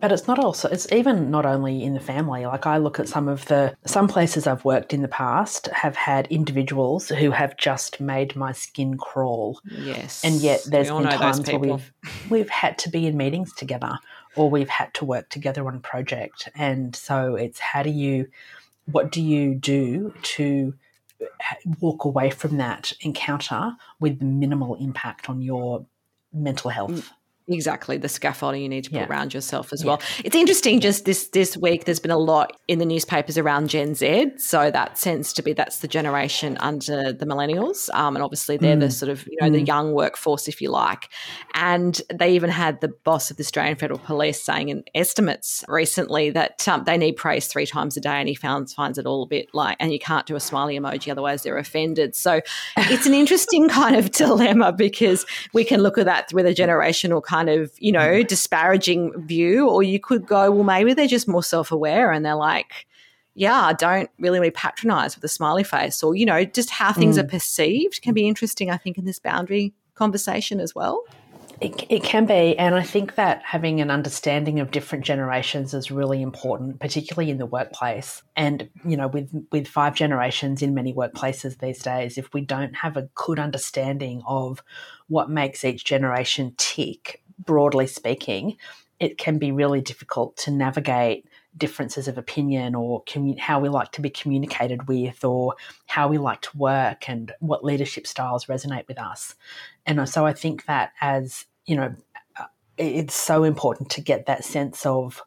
but 0.00 0.10
it's 0.10 0.26
not 0.26 0.38
also 0.38 0.68
it's 0.68 0.90
even 0.92 1.30
not 1.30 1.46
only 1.46 1.82
in 1.82 1.94
the 1.94 2.00
family. 2.00 2.46
Like 2.46 2.66
i 2.66 2.78
look 2.78 2.98
at 2.98 3.08
some 3.08 3.28
of 3.28 3.44
the 3.46 3.76
some 3.84 4.08
places 4.08 4.46
i've 4.46 4.64
worked 4.64 4.92
in 4.92 5.02
the 5.02 5.08
past 5.08 5.66
have 5.68 5.96
had 5.96 6.26
individuals 6.28 7.08
who 7.08 7.30
have 7.30 7.56
just 7.56 8.00
made 8.00 8.34
my 8.34 8.52
skin 8.52 8.96
crawl. 8.96 9.60
Yes. 9.64 10.24
And 10.24 10.36
yet 10.36 10.62
there's 10.66 10.88
been 10.90 11.04
times 11.04 11.46
where 11.48 11.58
we've 11.58 11.92
we've 12.30 12.50
had 12.50 12.78
to 12.78 12.90
be 12.90 13.06
in 13.06 13.16
meetings 13.16 13.52
together 13.54 13.98
or 14.34 14.50
we've 14.50 14.68
had 14.68 14.92
to 14.94 15.04
work 15.04 15.28
together 15.28 15.66
on 15.66 15.76
a 15.76 15.80
project. 15.80 16.48
And 16.54 16.96
so 16.96 17.34
it's 17.34 17.60
how 17.60 17.82
do 17.82 17.90
you 17.90 18.28
what 18.90 19.12
do 19.12 19.22
you 19.22 19.54
do 19.54 20.12
to 20.22 20.74
eh, 21.20 21.26
walk 21.80 22.04
away 22.04 22.30
from 22.30 22.56
that 22.56 22.92
encounter 23.02 23.76
with 24.00 24.20
minimal 24.20 24.74
impact 24.76 25.28
on 25.28 25.42
your 25.42 25.86
mental 26.32 26.70
health 26.70 27.12
Exactly, 27.48 27.96
the 27.96 28.08
scaffolding 28.08 28.62
you 28.62 28.68
need 28.68 28.84
to 28.84 28.90
put 28.90 29.00
yeah. 29.00 29.06
around 29.06 29.34
yourself 29.34 29.72
as 29.72 29.84
well. 29.84 30.00
It's 30.24 30.36
interesting. 30.36 30.80
Just 30.80 31.04
this 31.04 31.28
this 31.28 31.56
week, 31.56 31.84
there's 31.84 31.98
been 31.98 32.12
a 32.12 32.18
lot 32.18 32.56
in 32.68 32.78
the 32.78 32.86
newspapers 32.86 33.36
around 33.36 33.68
Gen 33.68 33.94
Z. 33.94 34.32
So 34.38 34.70
that 34.70 34.96
tends 34.96 35.32
to 35.34 35.42
be 35.42 35.52
that's 35.52 35.78
the 35.78 35.88
generation 35.88 36.56
under 36.60 37.12
the 37.12 37.26
millennials, 37.26 37.92
um, 37.94 38.14
and 38.14 38.22
obviously 38.22 38.56
they're 38.56 38.76
mm. 38.76 38.80
the 38.80 38.90
sort 38.90 39.10
of 39.10 39.26
you 39.26 39.36
know 39.40 39.48
mm. 39.48 39.52
the 39.52 39.62
young 39.62 39.92
workforce, 39.92 40.46
if 40.46 40.60
you 40.60 40.70
like. 40.70 41.08
And 41.54 42.00
they 42.12 42.34
even 42.34 42.50
had 42.50 42.80
the 42.80 42.88
boss 42.88 43.30
of 43.30 43.36
the 43.36 43.42
Australian 43.42 43.76
Federal 43.76 43.98
Police 43.98 44.42
saying 44.42 44.68
in 44.68 44.84
estimates 44.94 45.64
recently 45.68 46.30
that 46.30 46.66
um, 46.68 46.84
they 46.84 46.96
need 46.96 47.16
praise 47.16 47.48
three 47.48 47.66
times 47.66 47.96
a 47.96 48.00
day, 48.00 48.20
and 48.20 48.28
he 48.28 48.34
finds 48.34 48.72
finds 48.72 48.98
it 48.98 49.06
all 49.06 49.24
a 49.24 49.26
bit 49.26 49.48
like, 49.52 49.76
and 49.80 49.92
you 49.92 49.98
can't 49.98 50.26
do 50.26 50.36
a 50.36 50.40
smiley 50.40 50.78
emoji, 50.78 51.10
otherwise 51.10 51.42
they're 51.42 51.58
offended. 51.58 52.14
So 52.14 52.40
it's 52.76 53.06
an 53.06 53.14
interesting 53.22 53.68
kind 53.68 53.96
of 53.96 54.10
dilemma 54.22 54.72
because 54.72 55.26
we 55.52 55.64
can 55.64 55.82
look 55.82 55.98
at 55.98 56.06
that 56.06 56.32
with 56.32 56.46
a 56.46 56.54
generational 56.54 57.22
kind 57.32 57.48
of, 57.48 57.72
you 57.78 57.92
know, 57.92 58.10
mm. 58.20 58.26
disparaging 58.26 59.26
view, 59.26 59.66
or 59.66 59.82
you 59.82 59.98
could 59.98 60.26
go, 60.26 60.50
well, 60.50 60.64
maybe 60.64 60.92
they're 60.92 61.06
just 61.06 61.26
more 61.26 61.42
self 61.42 61.72
aware 61.72 62.12
and 62.12 62.26
they're 62.26 62.34
like, 62.34 62.86
yeah, 63.34 63.62
I 63.62 63.72
don't 63.72 64.10
really 64.18 64.40
be 64.40 64.50
patronized 64.50 65.16
with 65.16 65.24
a 65.24 65.28
smiley 65.28 65.64
face, 65.64 66.02
or, 66.02 66.14
you 66.14 66.26
know, 66.26 66.44
just 66.44 66.68
how 66.68 66.92
things 66.92 67.16
mm. 67.16 67.22
are 67.22 67.26
perceived 67.26 68.02
can 68.02 68.12
be 68.12 68.28
interesting, 68.28 68.70
I 68.70 68.76
think, 68.76 68.98
in 68.98 69.06
this 69.06 69.18
boundary 69.18 69.72
conversation 69.94 70.60
as 70.60 70.74
well. 70.74 71.02
It, 71.62 71.86
it 71.88 72.02
can 72.02 72.26
be. 72.26 72.58
And 72.58 72.74
I 72.74 72.82
think 72.82 73.14
that 73.14 73.40
having 73.44 73.80
an 73.80 73.88
understanding 73.88 74.58
of 74.58 74.72
different 74.72 75.04
generations 75.04 75.74
is 75.74 75.92
really 75.92 76.20
important, 76.20 76.80
particularly 76.80 77.30
in 77.30 77.38
the 77.38 77.46
workplace. 77.46 78.20
And, 78.34 78.68
you 78.84 78.96
know, 78.96 79.06
with, 79.06 79.30
with 79.52 79.68
five 79.68 79.94
generations 79.94 80.60
in 80.60 80.74
many 80.74 80.92
workplaces 80.92 81.58
these 81.58 81.80
days, 81.80 82.18
if 82.18 82.34
we 82.34 82.40
don't 82.40 82.74
have 82.74 82.96
a 82.96 83.08
good 83.14 83.38
understanding 83.38 84.22
of 84.26 84.60
what 85.06 85.30
makes 85.30 85.64
each 85.64 85.84
generation 85.84 86.54
tick, 86.56 87.21
broadly 87.38 87.86
speaking, 87.86 88.56
it 89.00 89.18
can 89.18 89.38
be 89.38 89.50
really 89.50 89.80
difficult 89.80 90.36
to 90.38 90.50
navigate 90.50 91.26
differences 91.56 92.08
of 92.08 92.16
opinion 92.16 92.74
or 92.74 93.02
commun- 93.04 93.36
how 93.36 93.60
we 93.60 93.68
like 93.68 93.92
to 93.92 94.00
be 94.00 94.10
communicated 94.10 94.88
with 94.88 95.24
or 95.24 95.54
how 95.86 96.08
we 96.08 96.18
like 96.18 96.40
to 96.40 96.56
work 96.56 97.08
and 97.08 97.32
what 97.40 97.64
leadership 97.64 98.06
styles 98.06 98.46
resonate 98.46 98.86
with 98.88 98.98
us. 98.98 99.34
And 99.84 100.08
so 100.08 100.24
I 100.24 100.32
think 100.32 100.66
that 100.66 100.92
as, 101.00 101.44
you 101.66 101.76
know, 101.76 101.94
uh, 102.38 102.44
it's 102.78 103.14
so 103.14 103.44
important 103.44 103.90
to 103.90 104.00
get 104.00 104.26
that 104.26 104.44
sense 104.44 104.86
of 104.86 105.22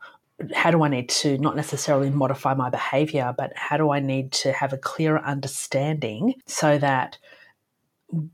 how 0.54 0.72
do 0.72 0.84
I 0.84 0.90
need 0.90 1.10
to 1.10 1.38
not 1.38 1.56
necessarily 1.56 2.10
modify 2.10 2.54
my 2.54 2.70
behavior, 2.70 3.34
but 3.38 3.54
how 3.56 3.78
do 3.78 3.92
I 3.92 4.00
need 4.00 4.32
to 4.34 4.52
have 4.52 4.74
a 4.74 4.78
clearer 4.78 5.20
understanding 5.20 6.36
so 6.46 6.78
that 6.78 7.18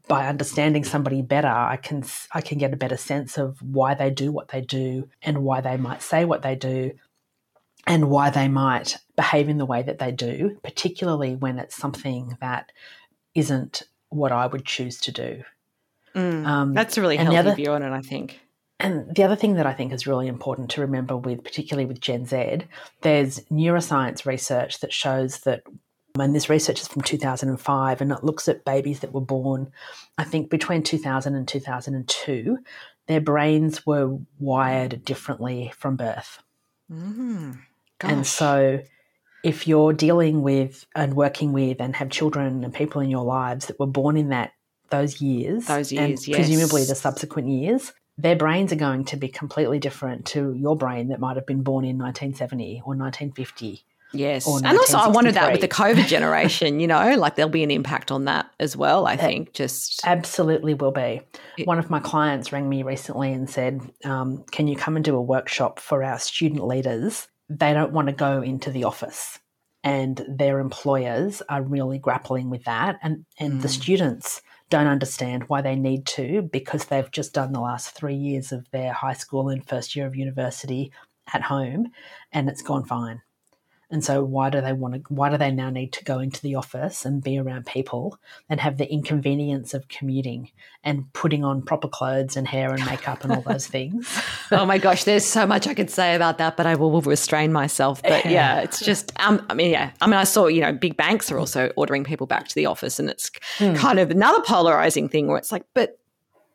by 0.08 0.28
understanding 0.28 0.84
somebody 0.84 1.22
better, 1.22 1.48
I 1.48 1.78
can 1.78 2.04
I 2.34 2.42
can 2.42 2.58
get 2.58 2.74
a 2.74 2.78
better 2.78 2.98
sense 2.98 3.38
of 3.38 3.62
why 3.62 3.94
they 3.94 4.10
do 4.10 4.32
what 4.32 4.50
they 4.50 4.62
do 4.62 5.10
and 5.22 5.44
why 5.44 5.62
they 5.62 5.78
might 5.78 6.02
say 6.02 6.26
what 6.26 6.42
they 6.42 6.56
do 6.56 6.92
and 7.88 8.10
why 8.10 8.30
they 8.30 8.48
might 8.48 8.98
behave 9.16 9.50
in 9.50 9.58
the 9.58 9.66
way 9.66 9.82
that 9.82 10.00
they 10.00 10.12
do, 10.12 10.60
particularly 10.64 11.36
when 11.36 11.58
it's 11.58 11.76
something 11.76 12.38
that 12.42 12.72
isn't 13.34 13.84
what 14.10 14.32
I 14.32 14.48
would 14.48 14.66
choose 14.66 15.00
to 15.02 15.12
do. 15.12 15.44
Mm, 16.16 16.46
um, 16.46 16.74
that's 16.74 16.98
a 16.98 17.02
really 17.02 17.18
healthy 17.18 17.38
other, 17.38 17.56
view 17.56 17.72
on 17.72 17.84
it, 17.84 17.92
I 17.92 18.02
think. 18.02 18.42
And 18.80 19.16
the 19.16 19.24
other 19.24 19.36
thing 19.36 19.56
that 19.56 19.66
I 19.66 19.74
think 19.74 19.94
is 19.94 20.08
really 20.08 20.28
important 20.28 20.72
to 20.72 20.82
remember 20.82 21.16
with, 21.16 21.44
particularly 21.44 21.86
with 21.86 22.02
Gen 22.02 22.26
Z, 22.26 22.62
there's 23.02 23.40
neuroscience 23.52 24.26
research 24.26 24.80
that 24.80 24.92
shows 24.92 25.40
that, 25.42 25.64
and 26.20 26.36
this 26.36 26.50
research 26.50 26.82
is 26.82 26.88
from 26.88 27.02
2005, 27.02 28.02
and 28.02 28.12
it 28.12 28.24
looks 28.24 28.48
at 28.48 28.66
babies 28.66 29.00
that 29.00 29.14
were 29.14 29.22
born, 29.22 29.72
I 30.18 30.24
think, 30.24 30.50
between 30.50 30.84
2000 30.84 31.36
and 31.36 31.48
2002. 31.48 32.58
Their 33.08 33.22
brains 33.22 33.86
were 33.86 34.18
wired 34.40 35.04
differently 35.06 35.72
from 35.78 35.96
birth. 35.96 36.42
Mm. 36.92 37.60
And 38.02 38.28
so, 38.28 38.82
if 39.44 39.68
you're 39.68 39.94
dealing 39.94 40.42
with 40.42 40.86
and 40.96 41.16
working 41.16 41.54
with 41.54 41.80
and 41.80 41.96
have 41.96 42.10
children 42.10 42.64
and 42.64 42.74
people 42.74 43.02
in 43.02 43.10
your 43.10 43.26
lives 43.26 43.68
that 43.68 43.80
were 43.80 43.88
born 43.88 44.18
in 44.18 44.30
that 44.30 44.52
those 44.90 45.22
years, 45.22 45.66
those 45.66 45.92
years, 45.92 46.04
and 46.04 46.28
yes. 46.28 46.38
presumably 46.38 46.84
the 46.84 46.96
subsequent 46.96 47.48
years, 47.48 47.94
their 48.18 48.36
brains 48.36 48.72
are 48.72 48.78
going 48.78 49.06
to 49.06 49.18
be 49.18 49.28
completely 49.28 49.80
different 49.80 50.26
to 50.28 50.54
your 50.54 50.76
brain 50.76 51.08
that 51.08 51.20
might 51.20 51.38
have 51.38 51.46
been 51.46 51.64
born 51.64 51.86
in 51.86 51.98
1970 51.98 52.82
or 52.86 52.96
1950. 52.96 53.86
Yes. 54.14 54.46
And 54.46 54.66
also, 54.66 54.98
I 54.98 55.08
wondered 55.08 55.36
that 55.36 55.52
with 55.52 55.62
the 55.62 55.68
COVID 55.68 56.08
generation, 56.08 56.80
you 56.80 56.88
know, 56.88 57.16
like 57.16 57.36
there'll 57.36 57.50
be 57.50 57.64
an 57.64 57.72
impact 57.72 58.12
on 58.12 58.26
that 58.26 58.52
as 58.60 58.76
well, 58.76 59.08
I 59.08 59.16
think. 59.16 59.54
Just 59.54 60.02
absolutely 60.06 60.74
will 60.74 60.92
be. 60.92 61.22
It, 61.58 61.66
One 61.66 61.80
of 61.80 61.90
my 61.90 62.00
clients 62.00 62.52
rang 62.52 62.68
me 62.68 62.84
recently 62.84 63.32
and 63.32 63.50
said, 63.50 63.82
um, 64.04 64.44
Can 64.52 64.68
you 64.68 64.76
come 64.76 64.96
and 64.96 65.06
do 65.06 65.16
a 65.16 65.22
workshop 65.22 65.80
for 65.80 66.04
our 66.04 66.20
student 66.20 66.66
leaders 66.68 67.28
they 67.60 67.74
don't 67.74 67.92
want 67.92 68.08
to 68.08 68.14
go 68.14 68.42
into 68.42 68.72
the 68.72 68.86
office 68.86 69.40
and 69.84 70.24
their 70.28 70.60
employers 70.60 71.42
are 71.50 71.62
really 71.62 72.00
grappling 72.00 72.50
with 72.50 72.64
that 72.64 72.98
and 73.02 73.26
and 73.40 73.54
mm. 73.54 73.62
the 73.62 73.70
students 73.70 74.42
don't 74.70 74.88
understand 74.88 75.44
why 75.48 75.62
they 75.62 75.76
need 75.76 76.06
to 76.06 76.42
because 76.44 76.86
they've 76.86 77.12
just 77.12 77.34
done 77.34 77.52
the 77.52 77.60
last 77.60 77.92
3 77.92 78.16
years 78.16 78.52
of 78.52 78.70
their 78.72 78.94
high 78.94 79.14
school 79.14 79.50
and 79.50 79.68
first 79.68 79.96
year 79.96 80.06
of 80.06 80.16
university 80.16 80.92
at 81.34 81.42
home 81.42 81.88
and 82.32 82.48
it's 82.48 82.62
gone 82.62 82.86
fine 82.86 83.22
and 83.92 84.04
so 84.04 84.24
why 84.24 84.50
do 84.50 84.62
they 84.62 84.74
want 84.74 84.94
to 84.94 85.02
why 85.14 85.30
do 85.30 85.38
they 85.38 85.52
now 85.52 85.70
need 85.70 85.92
to 85.94 86.04
go 86.04 86.20
into 86.20 86.42
the 86.42 86.56
office 86.56 87.06
and 87.06 87.22
be 87.22 87.38
around 87.38 87.66
people 87.66 88.18
and 88.50 88.60
have 88.60 88.78
the 88.78 88.92
inconvenience 88.92 89.74
of 89.74 89.88
commuting 89.90 90.50
and 90.84 91.12
putting 91.14 91.44
on 91.44 91.62
proper 91.62 91.88
clothes 91.88 92.38
and 92.38 92.48
hair 92.48 92.72
and 92.72 92.84
makeup 92.86 93.24
and 93.24 93.34
all 93.34 93.42
those 93.42 93.68
things? 93.68 94.08
oh 94.52 94.66
my 94.66 94.78
gosh, 94.78 95.04
there's 95.04 95.26
so 95.26 95.46
much 95.46 95.68
I 95.68 95.74
could 95.74 95.90
say 95.90 96.16
about 96.16 96.38
that, 96.38 96.58
but 96.58 96.66
I 96.66 96.76
will, 96.76 97.02
restrain 97.02 97.52
myself. 97.52 98.02
But 98.04 98.26
yeah, 98.26 98.62
it's 98.62 98.80
just 98.80 99.12
um, 99.20 99.44
I 99.50 99.54
mean, 99.56 99.72
yeah. 99.72 99.92
I 100.02 100.08
mean 100.08 100.16
I 100.16 100.24
saw, 100.24 100.48
you 100.48 100.62
know, 100.62 100.72
big 100.72 100.96
banks 100.96 101.32
are 101.32 101.40
also 101.40 101.72
ordering 101.76 102.04
people 102.04 102.28
back 102.28 102.48
to 102.48 102.56
the 102.56 102.68
office 102.68 103.00
and 103.00 103.10
it's 103.10 103.32
mm. 103.58 103.76
kind 103.76 104.00
of 104.00 104.12
another 104.12 104.42
polarizing 104.44 105.10
thing 105.10 105.28
where 105.28 105.38
it's 105.38 105.52
like, 105.52 105.66
but 105.74 105.98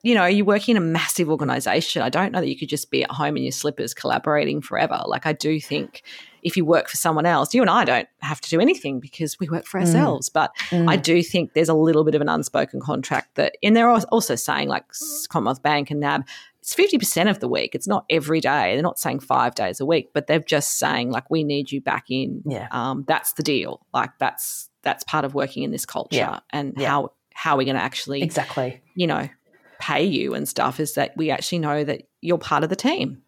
you 0.06 0.14
know, 0.14 0.24
you're 0.24 0.46
working 0.46 0.76
in 0.76 0.82
a 0.82 0.86
massive 0.86 1.28
organization. 1.28 2.00
I 2.00 2.10
don't 2.10 2.30
know 2.30 2.40
that 2.40 2.46
you 2.46 2.56
could 2.56 2.68
just 2.68 2.92
be 2.92 3.02
at 3.02 3.10
home 3.10 3.36
in 3.36 3.42
your 3.42 3.50
slippers 3.50 3.92
collaborating 3.92 4.60
forever. 4.60 5.02
Like, 5.04 5.26
I 5.26 5.32
do 5.32 5.60
think 5.60 6.04
if 6.46 6.56
you 6.56 6.64
work 6.64 6.88
for 6.88 6.96
someone 6.96 7.26
else, 7.26 7.52
you 7.52 7.60
and 7.60 7.68
I 7.68 7.84
don't 7.84 8.08
have 8.20 8.40
to 8.40 8.48
do 8.48 8.60
anything 8.60 9.00
because 9.00 9.40
we 9.40 9.48
work 9.48 9.66
for 9.66 9.80
mm. 9.80 9.80
ourselves. 9.80 10.30
Mm. 10.30 10.32
But 10.32 10.56
mm. 10.70 10.88
I 10.88 10.94
do 10.94 11.20
think 11.20 11.54
there's 11.54 11.68
a 11.68 11.74
little 11.74 12.04
bit 12.04 12.14
of 12.14 12.20
an 12.20 12.28
unspoken 12.28 12.78
contract 12.80 13.34
that, 13.34 13.56
and 13.64 13.76
they're 13.76 13.90
also 13.90 14.36
saying, 14.36 14.68
like 14.68 14.84
Commonwealth 15.28 15.60
Bank 15.60 15.90
and 15.90 15.98
NAB, 15.98 16.24
it's 16.60 16.72
50% 16.72 17.28
of 17.28 17.40
the 17.40 17.48
week. 17.48 17.74
It's 17.74 17.88
not 17.88 18.04
every 18.08 18.40
day. 18.40 18.74
They're 18.74 18.82
not 18.82 19.00
saying 19.00 19.20
five 19.20 19.56
days 19.56 19.80
a 19.80 19.84
week, 19.84 20.10
but 20.14 20.28
they're 20.28 20.38
just 20.38 20.78
saying, 20.78 21.10
like, 21.10 21.28
we 21.30 21.42
need 21.42 21.72
you 21.72 21.80
back 21.80 22.04
in. 22.10 22.44
Yeah. 22.46 22.68
Um, 22.70 23.04
that's 23.08 23.32
the 23.32 23.42
deal. 23.42 23.84
Like, 23.92 24.10
that's 24.20 24.70
that's 24.82 25.02
part 25.02 25.24
of 25.24 25.34
working 25.34 25.64
in 25.64 25.72
this 25.72 25.84
culture 25.84 26.16
yeah. 26.16 26.38
and 26.50 26.74
yeah. 26.76 26.88
how 26.88 27.10
how 27.34 27.56
we're 27.56 27.64
going 27.64 27.76
to 27.76 27.82
actually 27.82 28.22
exactly 28.22 28.80
you 28.94 29.08
know 29.08 29.28
pay 29.80 30.04
you 30.04 30.32
and 30.32 30.48
stuff 30.48 30.78
is 30.78 30.94
that 30.94 31.12
we 31.16 31.28
actually 31.30 31.58
know 31.58 31.82
that 31.82 32.02
you're 32.20 32.38
part 32.38 32.62
of 32.62 32.70
the 32.70 32.76
team. 32.76 33.20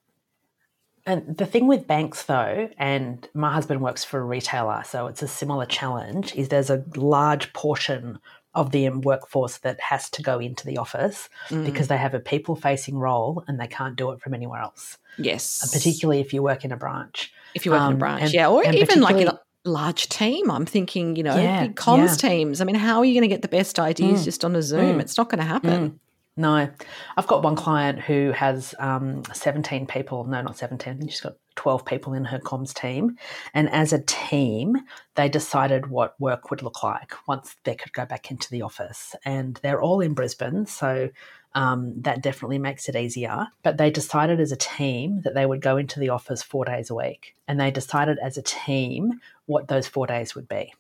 And 1.09 1.39
the 1.39 1.47
thing 1.47 1.67
with 1.67 1.87
banks, 1.87 2.25
though, 2.25 2.69
and 2.77 3.27
my 3.33 3.51
husband 3.51 3.81
works 3.81 4.05
for 4.05 4.21
a 4.21 4.25
retailer, 4.25 4.83
so 4.85 5.07
it's 5.07 5.23
a 5.23 5.29
similar 5.29 5.65
challenge, 5.65 6.35
is 6.35 6.49
there's 6.49 6.69
a 6.69 6.85
large 6.97 7.51
portion 7.55 8.19
of 8.53 8.73
the 8.73 8.91
workforce 8.91 9.59
that 9.59 9.81
has 9.81 10.11
to 10.11 10.23
go 10.23 10.39
into 10.39 10.67
the 10.67 10.77
office 10.77 11.31
mm. 11.49 11.65
because 11.65 11.89
they 11.89 11.97
have 11.97 12.13
a 12.13 12.21
people 12.21 12.57
facing 12.57 12.99
role 12.99 13.43
and 13.47 13.59
they 13.59 13.67
can't 13.67 13.97
do 13.97 14.11
it 14.11 14.21
from 14.21 14.35
anywhere 14.35 14.61
else. 14.61 14.99
Yes. 15.17 15.63
And 15.63 15.73
particularly 15.73 16.21
if 16.21 16.35
you 16.35 16.43
work 16.43 16.65
in 16.65 16.73
a 16.73 16.77
branch. 16.77 17.33
If 17.55 17.65
you 17.65 17.73
work 17.73 17.81
um, 17.81 17.87
in 17.87 17.93
a 17.93 17.95
um, 17.95 17.99
branch, 17.99 18.23
and, 18.25 18.35
yeah. 18.35 18.49
Or 18.49 18.63
even 18.65 19.01
like 19.01 19.17
in 19.17 19.29
a 19.29 19.41
large 19.65 20.11
team. 20.11 20.51
I'm 20.51 20.67
thinking, 20.67 21.17
you 21.17 21.23
know, 21.23 21.37
yeah, 21.37 21.69
comms 21.69 22.23
yeah. 22.23 22.29
teams. 22.29 22.61
I 22.61 22.65
mean, 22.65 22.77
how 22.77 22.99
are 22.99 23.05
you 23.05 23.15
going 23.15 23.29
to 23.29 23.35
get 23.35 23.43
the 23.43 23.49
best 23.49 23.79
ideas 23.79 24.21
mm. 24.21 24.25
just 24.25 24.45
on 24.45 24.55
a 24.57 24.63
Zoom? 24.63 24.99
Mm. 24.99 25.01
It's 25.01 25.17
not 25.17 25.31
going 25.31 25.39
to 25.39 25.45
happen. 25.45 26.01
No, 26.39 26.71
I've 27.17 27.27
got 27.27 27.43
one 27.43 27.57
client 27.57 27.99
who 27.99 28.31
has 28.31 28.73
um, 28.79 29.25
17 29.33 29.89
people. 29.89 30.23
No, 30.23 30.41
not 30.41 30.57
17. 30.57 31.09
She's 31.09 31.21
got 31.21 31.35
12 31.57 31.85
people 31.85 32.15
in 32.15 32.25
her 32.27 32.39
comms 32.39 32.73
team. 32.73 33.17
And 33.55 33.69
as 33.71 33.93
a 33.93 34.03
team, 34.03 34.77
they 35.17 35.29
decided 35.29 35.89
what 35.89 36.15
work 36.21 36.51
would 36.51 36.63
look 36.63 36.85
like 36.85 37.13
once 37.27 37.57
they 37.65 37.75
could 37.75 37.93
go 37.93 38.07
back 38.07 38.31
into 38.31 38.49
the 38.53 38.63
office. 38.63 39.17
And 39.25 39.59
they're 39.65 39.83
all 39.83 40.01
in 40.01 40.15
Brisbane. 40.15 40.67
So 40.67 41.11
um, 41.57 42.01
that 42.03 42.23
definitely 42.23 42.59
makes 42.61 42.89
it 42.89 42.95
easier. 42.95 43.49
But 43.65 43.77
they 43.77 43.91
decided 43.91 44.39
as 44.39 44.53
a 44.53 44.57
team 44.57 45.23
that 45.23 45.35
they 45.35 45.45
would 45.45 45.61
go 45.61 45.77
into 45.77 45.99
the 45.99 46.11
office 46.11 46.45
four 46.45 46.65
days 46.65 46.89
a 46.89 46.95
week. 46.95 47.35
And 47.49 47.59
they 47.61 47.73
decided 47.73 48.17
as 48.23 48.37
a 48.37 48.43
team 48.43 49.21
what 49.47 49.67
those 49.67 49.89
four 49.89 50.07
days 50.07 50.37
would 50.37 50.49
be. 50.49 50.73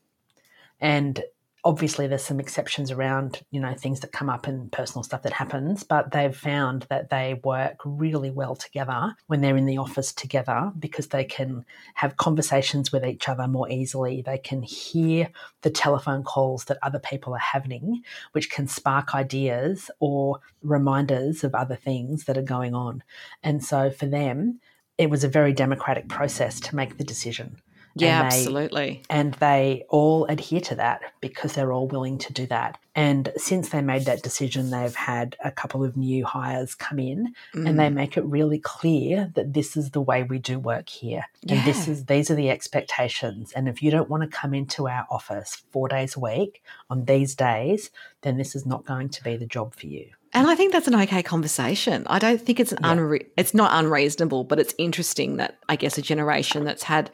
And 0.80 1.20
obviously 1.64 2.06
there's 2.06 2.24
some 2.24 2.40
exceptions 2.40 2.90
around 2.90 3.40
you 3.50 3.60
know 3.60 3.74
things 3.74 4.00
that 4.00 4.12
come 4.12 4.30
up 4.30 4.46
and 4.46 4.70
personal 4.70 5.02
stuff 5.02 5.22
that 5.22 5.32
happens 5.32 5.82
but 5.82 6.12
they've 6.12 6.36
found 6.36 6.86
that 6.88 7.10
they 7.10 7.40
work 7.44 7.76
really 7.84 8.30
well 8.30 8.54
together 8.54 9.14
when 9.26 9.40
they're 9.40 9.56
in 9.56 9.66
the 9.66 9.78
office 9.78 10.12
together 10.12 10.70
because 10.78 11.08
they 11.08 11.24
can 11.24 11.64
have 11.94 12.16
conversations 12.16 12.92
with 12.92 13.04
each 13.04 13.28
other 13.28 13.46
more 13.48 13.68
easily. 13.70 14.22
They 14.22 14.38
can 14.38 14.62
hear 14.62 15.28
the 15.62 15.70
telephone 15.70 16.22
calls 16.22 16.64
that 16.66 16.78
other 16.82 16.98
people 16.98 17.34
are 17.34 17.38
having 17.38 18.02
which 18.32 18.50
can 18.50 18.68
spark 18.68 19.14
ideas 19.14 19.90
or 20.00 20.40
reminders 20.62 21.44
of 21.44 21.54
other 21.54 21.76
things 21.76 22.24
that 22.24 22.38
are 22.38 22.42
going 22.42 22.74
on. 22.74 23.02
And 23.42 23.64
so 23.64 23.90
for 23.90 24.06
them 24.06 24.60
it 24.96 25.10
was 25.10 25.24
a 25.24 25.28
very 25.28 25.52
democratic 25.52 26.08
process 26.08 26.60
to 26.60 26.76
make 26.76 26.98
the 26.98 27.04
decision 27.04 27.56
yeah, 27.94 28.22
they, 28.22 28.26
absolutely. 28.26 29.02
And 29.10 29.34
they 29.34 29.84
all 29.88 30.24
adhere 30.26 30.60
to 30.62 30.74
that 30.76 31.00
because 31.20 31.54
they're 31.54 31.72
all 31.72 31.88
willing 31.88 32.18
to 32.18 32.32
do 32.32 32.46
that. 32.46 32.78
And 32.94 33.32
since 33.36 33.68
they 33.68 33.80
made 33.80 34.06
that 34.06 34.22
decision, 34.22 34.70
they've 34.70 34.94
had 34.94 35.36
a 35.44 35.50
couple 35.50 35.84
of 35.84 35.96
new 35.96 36.24
hires 36.24 36.74
come 36.74 36.98
in 36.98 37.34
mm. 37.54 37.68
and 37.68 37.78
they 37.78 37.88
mm. 37.88 37.94
make 37.94 38.16
it 38.16 38.24
really 38.24 38.58
clear 38.58 39.30
that 39.34 39.54
this 39.54 39.76
is 39.76 39.90
the 39.90 40.00
way 40.00 40.24
we 40.24 40.38
do 40.38 40.58
work 40.58 40.88
here. 40.88 41.24
Yeah. 41.42 41.56
And 41.56 41.66
this 41.66 41.86
is 41.86 42.06
these 42.06 42.30
are 42.30 42.34
the 42.34 42.50
expectations. 42.50 43.52
And 43.52 43.68
if 43.68 43.82
you 43.82 43.90
don't 43.90 44.10
want 44.10 44.24
to 44.24 44.28
come 44.28 44.54
into 44.54 44.88
our 44.88 45.06
office 45.10 45.62
four 45.70 45.88
days 45.88 46.16
a 46.16 46.20
week 46.20 46.62
on 46.90 47.04
these 47.04 47.34
days, 47.34 47.90
then 48.22 48.36
this 48.36 48.56
is 48.56 48.66
not 48.66 48.84
going 48.84 49.10
to 49.10 49.22
be 49.22 49.36
the 49.36 49.46
job 49.46 49.74
for 49.74 49.86
you. 49.86 50.10
And 50.32 50.46
I 50.46 50.54
think 50.54 50.72
that's 50.72 50.88
an 50.88 50.94
okay 50.94 51.22
conversation. 51.22 52.06
I 52.06 52.18
don't 52.18 52.40
think 52.40 52.60
it's 52.60 52.72
an 52.72 52.78
yeah. 52.82 52.94
unre- 52.94 53.26
it's 53.36 53.54
not 53.54 53.70
unreasonable, 53.72 54.44
but 54.44 54.58
it's 54.58 54.74
interesting 54.78 55.36
that 55.36 55.58
I 55.68 55.76
guess 55.76 55.96
a 55.98 56.02
generation 56.02 56.64
that's 56.64 56.82
had 56.82 57.10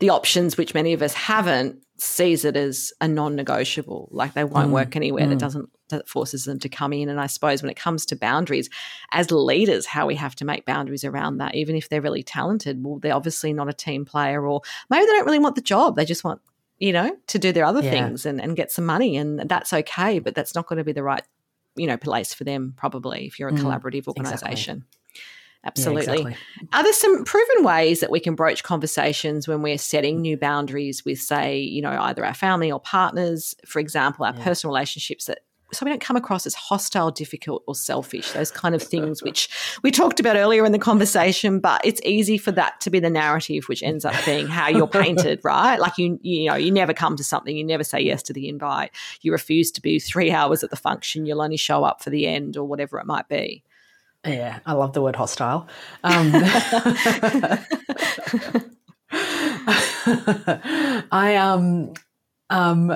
the 0.00 0.10
options 0.10 0.56
which 0.56 0.74
many 0.74 0.92
of 0.92 1.02
us 1.02 1.14
haven't 1.14 1.80
sees 1.98 2.44
it 2.44 2.56
as 2.56 2.92
a 3.00 3.08
non-negotiable. 3.08 4.08
Like 4.10 4.34
they 4.34 4.44
won't 4.44 4.68
mm. 4.68 4.72
work 4.72 4.96
anywhere 4.96 5.26
mm. 5.26 5.30
that 5.30 5.38
doesn't 5.38 5.70
that 5.88 6.08
forces 6.08 6.44
them 6.44 6.58
to 6.58 6.68
come 6.68 6.92
in. 6.92 7.08
And 7.08 7.20
I 7.20 7.28
suppose 7.28 7.62
when 7.62 7.70
it 7.70 7.76
comes 7.76 8.04
to 8.06 8.16
boundaries, 8.16 8.68
as 9.12 9.30
leaders, 9.30 9.86
how 9.86 10.06
we 10.06 10.16
have 10.16 10.34
to 10.36 10.44
make 10.44 10.66
boundaries 10.66 11.04
around 11.04 11.38
that, 11.38 11.54
even 11.54 11.76
if 11.76 11.88
they're 11.88 12.00
really 12.00 12.24
talented, 12.24 12.82
well, 12.82 12.98
they're 12.98 13.14
obviously 13.14 13.52
not 13.52 13.68
a 13.68 13.72
team 13.72 14.04
player, 14.04 14.44
or 14.44 14.62
maybe 14.90 15.06
they 15.06 15.12
don't 15.12 15.26
really 15.26 15.38
want 15.38 15.54
the 15.54 15.62
job. 15.62 15.94
They 15.94 16.04
just 16.04 16.24
want 16.24 16.40
you 16.78 16.92
know, 16.92 17.16
to 17.26 17.38
do 17.38 17.52
their 17.52 17.64
other 17.64 17.82
yeah. 17.82 17.90
things 17.90 18.26
and, 18.26 18.40
and 18.40 18.54
get 18.54 18.70
some 18.70 18.84
money. 18.84 19.16
And 19.16 19.40
that's 19.48 19.72
okay, 19.72 20.18
but 20.18 20.34
that's 20.34 20.54
not 20.54 20.66
going 20.66 20.76
to 20.76 20.84
be 20.84 20.92
the 20.92 21.02
right 21.02 21.22
you 21.76 21.86
know 21.86 21.96
place 21.96 22.34
for 22.34 22.44
them 22.44 22.74
probably 22.76 23.26
if 23.26 23.38
you're 23.38 23.48
a 23.48 23.52
mm, 23.52 23.58
collaborative 23.58 24.08
organization. 24.08 24.78
Exactly. 24.78 24.92
Absolutely. 25.64 26.04
Yeah, 26.04 26.28
exactly. 26.28 26.36
Are 26.72 26.82
there 26.84 26.92
some 26.92 27.24
proven 27.24 27.64
ways 27.64 27.98
that 28.00 28.10
we 28.10 28.20
can 28.20 28.36
broach 28.36 28.62
conversations 28.62 29.48
when 29.48 29.62
we're 29.62 29.78
setting 29.78 30.20
new 30.20 30.36
boundaries 30.36 31.04
with, 31.04 31.18
say, 31.18 31.58
you 31.58 31.82
know, 31.82 31.90
either 32.02 32.24
our 32.24 32.34
family 32.34 32.70
or 32.70 32.78
partners, 32.78 33.54
for 33.66 33.80
example, 33.80 34.24
our 34.24 34.34
yeah. 34.36 34.44
personal 34.44 34.72
relationships 34.72 35.24
that 35.24 35.40
so 35.72 35.84
we 35.84 35.90
don't 35.90 36.00
come 36.00 36.16
across 36.16 36.46
as 36.46 36.54
hostile, 36.54 37.10
difficult, 37.10 37.62
or 37.66 37.74
selfish. 37.74 38.32
Those 38.32 38.50
kind 38.50 38.74
of 38.74 38.82
things 38.82 39.22
which 39.22 39.48
we 39.82 39.90
talked 39.90 40.20
about 40.20 40.36
earlier 40.36 40.64
in 40.64 40.72
the 40.72 40.78
conversation. 40.78 41.60
But 41.60 41.80
it's 41.84 42.00
easy 42.04 42.38
for 42.38 42.52
that 42.52 42.80
to 42.82 42.90
be 42.90 43.00
the 43.00 43.10
narrative, 43.10 43.64
which 43.68 43.82
ends 43.82 44.04
up 44.04 44.14
being 44.24 44.46
how 44.46 44.68
you're 44.68 44.86
painted, 44.86 45.40
right? 45.44 45.80
Like 45.80 45.98
you, 45.98 46.18
you 46.22 46.48
know, 46.48 46.54
you 46.54 46.70
never 46.70 46.94
come 46.94 47.16
to 47.16 47.24
something, 47.24 47.56
you 47.56 47.64
never 47.64 47.84
say 47.84 48.00
yes 48.00 48.22
to 48.24 48.32
the 48.32 48.48
invite, 48.48 48.90
you 49.22 49.32
refuse 49.32 49.70
to 49.72 49.82
be 49.82 49.98
three 49.98 50.30
hours 50.30 50.62
at 50.62 50.70
the 50.70 50.76
function, 50.76 51.26
you'll 51.26 51.42
only 51.42 51.56
show 51.56 51.84
up 51.84 52.02
for 52.02 52.10
the 52.10 52.26
end 52.26 52.56
or 52.56 52.64
whatever 52.64 52.98
it 52.98 53.06
might 53.06 53.28
be. 53.28 53.62
Yeah, 54.24 54.58
I 54.66 54.72
love 54.72 54.92
the 54.92 55.02
word 55.02 55.16
hostile. 55.16 55.68
Um, 56.02 56.32
I 61.12 61.36
um 61.36 61.92
um 62.50 62.92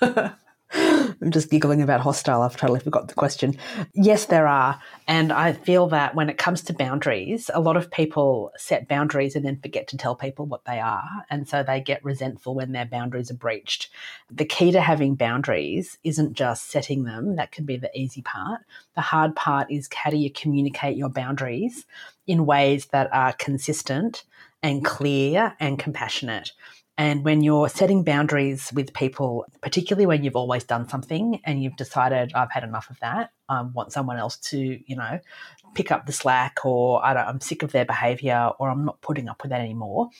I'm 0.74 1.30
just 1.30 1.50
giggling 1.50 1.82
about 1.82 2.00
hostile. 2.00 2.42
I've 2.42 2.56
totally 2.56 2.80
forgot 2.80 3.08
the 3.08 3.14
question. 3.14 3.56
Yes, 3.94 4.26
there 4.26 4.46
are. 4.46 4.80
And 5.06 5.32
I 5.32 5.52
feel 5.52 5.88
that 5.88 6.14
when 6.14 6.30
it 6.30 6.38
comes 6.38 6.62
to 6.62 6.72
boundaries, 6.72 7.50
a 7.52 7.60
lot 7.60 7.76
of 7.76 7.90
people 7.90 8.52
set 8.56 8.88
boundaries 8.88 9.36
and 9.36 9.44
then 9.44 9.60
forget 9.60 9.88
to 9.88 9.96
tell 9.96 10.14
people 10.14 10.46
what 10.46 10.64
they 10.64 10.80
are. 10.80 11.08
And 11.30 11.48
so 11.48 11.62
they 11.62 11.80
get 11.80 12.04
resentful 12.04 12.54
when 12.54 12.72
their 12.72 12.86
boundaries 12.86 13.30
are 13.30 13.34
breached. 13.34 13.90
The 14.30 14.44
key 14.44 14.72
to 14.72 14.80
having 14.80 15.14
boundaries 15.14 15.98
isn't 16.04 16.32
just 16.34 16.70
setting 16.70 17.04
them, 17.04 17.36
that 17.36 17.52
can 17.52 17.66
be 17.66 17.76
the 17.76 17.96
easy 17.98 18.22
part. 18.22 18.62
The 18.94 19.02
hard 19.02 19.36
part 19.36 19.70
is 19.70 19.88
how 19.94 20.10
do 20.10 20.16
you 20.16 20.30
communicate 20.30 20.96
your 20.96 21.10
boundaries 21.10 21.86
in 22.26 22.46
ways 22.46 22.86
that 22.86 23.12
are 23.12 23.32
consistent 23.32 24.24
and 24.62 24.84
clear 24.84 25.54
and 25.58 25.78
compassionate. 25.78 26.52
And 27.02 27.24
when 27.24 27.42
you're 27.42 27.68
setting 27.68 28.04
boundaries 28.04 28.72
with 28.72 28.94
people, 28.94 29.44
particularly 29.60 30.06
when 30.06 30.22
you've 30.22 30.36
always 30.36 30.62
done 30.62 30.88
something 30.88 31.40
and 31.42 31.60
you've 31.60 31.74
decided, 31.74 32.32
I've 32.32 32.52
had 32.52 32.62
enough 32.62 32.90
of 32.90 33.00
that, 33.00 33.32
I 33.48 33.60
want 33.62 33.92
someone 33.92 34.18
else 34.18 34.36
to, 34.50 34.78
you 34.86 34.94
know, 34.94 35.18
pick 35.74 35.90
up 35.90 36.06
the 36.06 36.12
slack 36.12 36.64
or 36.64 37.04
I 37.04 37.28
am 37.28 37.40
sick 37.40 37.64
of 37.64 37.72
their 37.72 37.84
behavior 37.84 38.52
or 38.56 38.70
I'm 38.70 38.84
not 38.84 39.00
putting 39.00 39.28
up 39.28 39.42
with 39.42 39.50
that 39.50 39.60
anymore. 39.60 40.10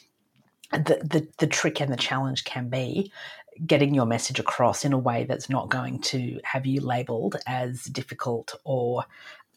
The, 0.73 1.01
the, 1.05 1.29
the 1.38 1.47
trick 1.47 1.81
and 1.81 1.92
the 1.92 1.97
challenge 1.97 2.42
can 2.42 2.68
be 2.68 3.12
getting 3.64 3.95
your 3.95 4.07
message 4.07 4.40
across 4.40 4.85
in 4.85 4.92
a 4.92 4.99
way 4.99 5.23
that's 5.23 5.49
not 5.49 5.68
going 5.68 6.01
to 6.01 6.40
have 6.42 6.66
you 6.66 6.81
labeled 6.81 7.37
as 7.47 7.85
difficult 7.85 8.57
or 8.64 9.05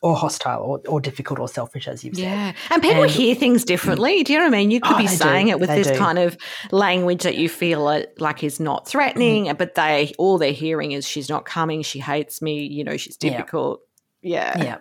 or 0.02 0.16
hostile 0.16 0.62
or, 0.62 0.82
or 0.88 1.00
difficult 1.02 1.40
or 1.40 1.48
selfish, 1.48 1.88
as 1.88 2.04
you've 2.04 2.18
yeah. 2.18 2.52
said. 2.52 2.56
Yeah. 2.70 2.74
And 2.74 2.82
people 2.84 3.04
and, 3.04 3.12
hear 3.12 3.36
things 3.36 3.64
differently. 3.64 4.24
Do 4.24 4.34
you 4.34 4.40
know 4.40 4.46
what 4.46 4.54
I 4.54 4.58
mean? 4.58 4.72
You 4.72 4.80
could 4.80 4.96
oh, 4.96 5.00
be 5.00 5.08
saying 5.08 5.48
do. 5.48 5.52
it 5.52 5.60
with 5.60 5.70
they 5.70 5.78
this 5.78 5.92
do. 5.92 5.98
kind 5.98 6.20
of 6.20 6.38
language 6.72 7.24
that 7.24 7.38
you 7.38 7.50
feel 7.50 8.06
like 8.18 8.44
is 8.44 8.60
not 8.60 8.88
threatening, 8.88 9.46
mm. 9.46 9.58
but 9.58 9.76
they 9.76 10.14
all 10.18 10.38
they're 10.38 10.52
hearing 10.52 10.92
is 10.92 11.08
she's 11.08 11.30
not 11.30 11.46
coming, 11.46 11.82
she 11.82 12.00
hates 12.00 12.42
me, 12.42 12.66
you 12.66 12.84
know, 12.84 12.98
she's 12.98 13.18
difficult. 13.18 13.82
Yeah. 14.22 14.58
Yeah. 14.58 14.64
yeah. 14.64 14.78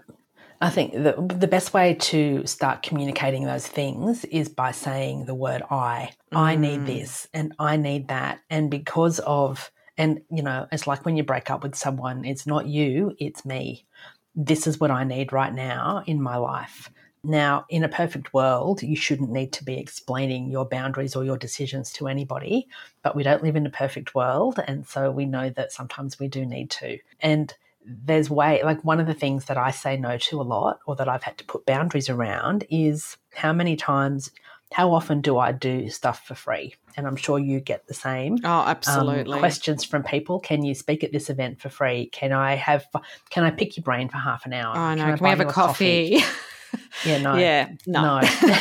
I 0.60 0.70
think 0.70 0.92
the, 0.92 1.14
the 1.36 1.48
best 1.48 1.74
way 1.74 1.94
to 1.94 2.46
start 2.46 2.82
communicating 2.82 3.44
those 3.44 3.66
things 3.66 4.24
is 4.26 4.48
by 4.48 4.72
saying 4.72 5.26
the 5.26 5.34
word 5.34 5.62
I. 5.70 6.10
Mm. 6.32 6.38
I 6.38 6.56
need 6.56 6.80
mm. 6.80 6.86
this 6.86 7.28
and 7.32 7.54
I 7.58 7.76
need 7.76 8.08
that. 8.08 8.40
And 8.50 8.70
because 8.70 9.20
of, 9.20 9.70
and 9.96 10.22
you 10.30 10.42
know, 10.42 10.66
it's 10.72 10.86
like 10.86 11.04
when 11.04 11.16
you 11.16 11.22
break 11.22 11.50
up 11.50 11.62
with 11.62 11.74
someone, 11.74 12.24
it's 12.24 12.46
not 12.46 12.66
you, 12.66 13.14
it's 13.18 13.44
me 13.44 13.86
this 14.34 14.66
is 14.66 14.80
what 14.80 14.90
I 14.90 15.04
need 15.04 15.32
right 15.32 15.52
now 15.52 16.02
in 16.06 16.20
my 16.20 16.36
life. 16.36 16.90
Now, 17.22 17.64
in 17.70 17.82
a 17.82 17.88
perfect 17.88 18.34
world, 18.34 18.82
you 18.82 18.96
shouldn't 18.96 19.30
need 19.30 19.52
to 19.54 19.64
be 19.64 19.78
explaining 19.78 20.50
your 20.50 20.66
boundaries 20.66 21.16
or 21.16 21.24
your 21.24 21.38
decisions 21.38 21.90
to 21.92 22.06
anybody, 22.06 22.68
but 23.02 23.16
we 23.16 23.22
don't 23.22 23.42
live 23.42 23.56
in 23.56 23.64
a 23.64 23.70
perfect 23.70 24.14
world. 24.14 24.60
And 24.66 24.86
so 24.86 25.10
we 25.10 25.24
know 25.24 25.48
that 25.50 25.72
sometimes 25.72 26.18
we 26.18 26.28
do 26.28 26.44
need 26.44 26.70
to. 26.72 26.98
And 27.20 27.54
there's 27.86 28.28
way, 28.28 28.62
like 28.62 28.84
one 28.84 29.00
of 29.00 29.06
the 29.06 29.14
things 29.14 29.46
that 29.46 29.56
I 29.56 29.70
say 29.70 29.96
no 29.96 30.18
to 30.18 30.40
a 30.40 30.42
lot 30.42 30.80
or 30.86 30.96
that 30.96 31.08
I've 31.08 31.22
had 31.22 31.38
to 31.38 31.44
put 31.44 31.64
boundaries 31.64 32.10
around 32.10 32.66
is 32.68 33.16
how 33.34 33.54
many 33.54 33.74
times 33.74 34.30
how 34.72 34.92
often 34.92 35.20
do 35.20 35.38
I 35.38 35.52
do 35.52 35.88
stuff 35.88 36.26
for 36.26 36.34
free? 36.34 36.74
And 36.96 37.06
I'm 37.06 37.16
sure 37.16 37.38
you 37.38 37.60
get 37.60 37.86
the 37.86 37.94
same. 37.94 38.38
Oh, 38.44 38.60
um, 38.60 38.68
absolutely. 38.68 39.34
Um, 39.34 39.38
questions 39.38 39.84
from 39.84 40.02
people: 40.02 40.40
Can 40.40 40.64
you 40.64 40.74
speak 40.74 41.04
at 41.04 41.12
this 41.12 41.30
event 41.30 41.60
for 41.60 41.68
free? 41.68 42.06
Can 42.06 42.32
I 42.32 42.54
have? 42.54 42.86
Can 43.30 43.44
I 43.44 43.50
pick 43.50 43.76
your 43.76 43.84
brain 43.84 44.08
for 44.08 44.18
half 44.18 44.46
an 44.46 44.52
hour? 44.52 44.76
Oh 44.76 44.94
no! 44.94 45.04
Can, 45.04 45.16
can 45.16 45.24
we 45.24 45.30
have 45.30 45.40
a 45.40 45.44
coffee? 45.44 46.20
coffee? 46.20 46.32
yeah, 47.04 47.18
no. 47.18 47.36
Yeah, 47.36 47.68
no. 47.86 48.20
no. 48.20 48.58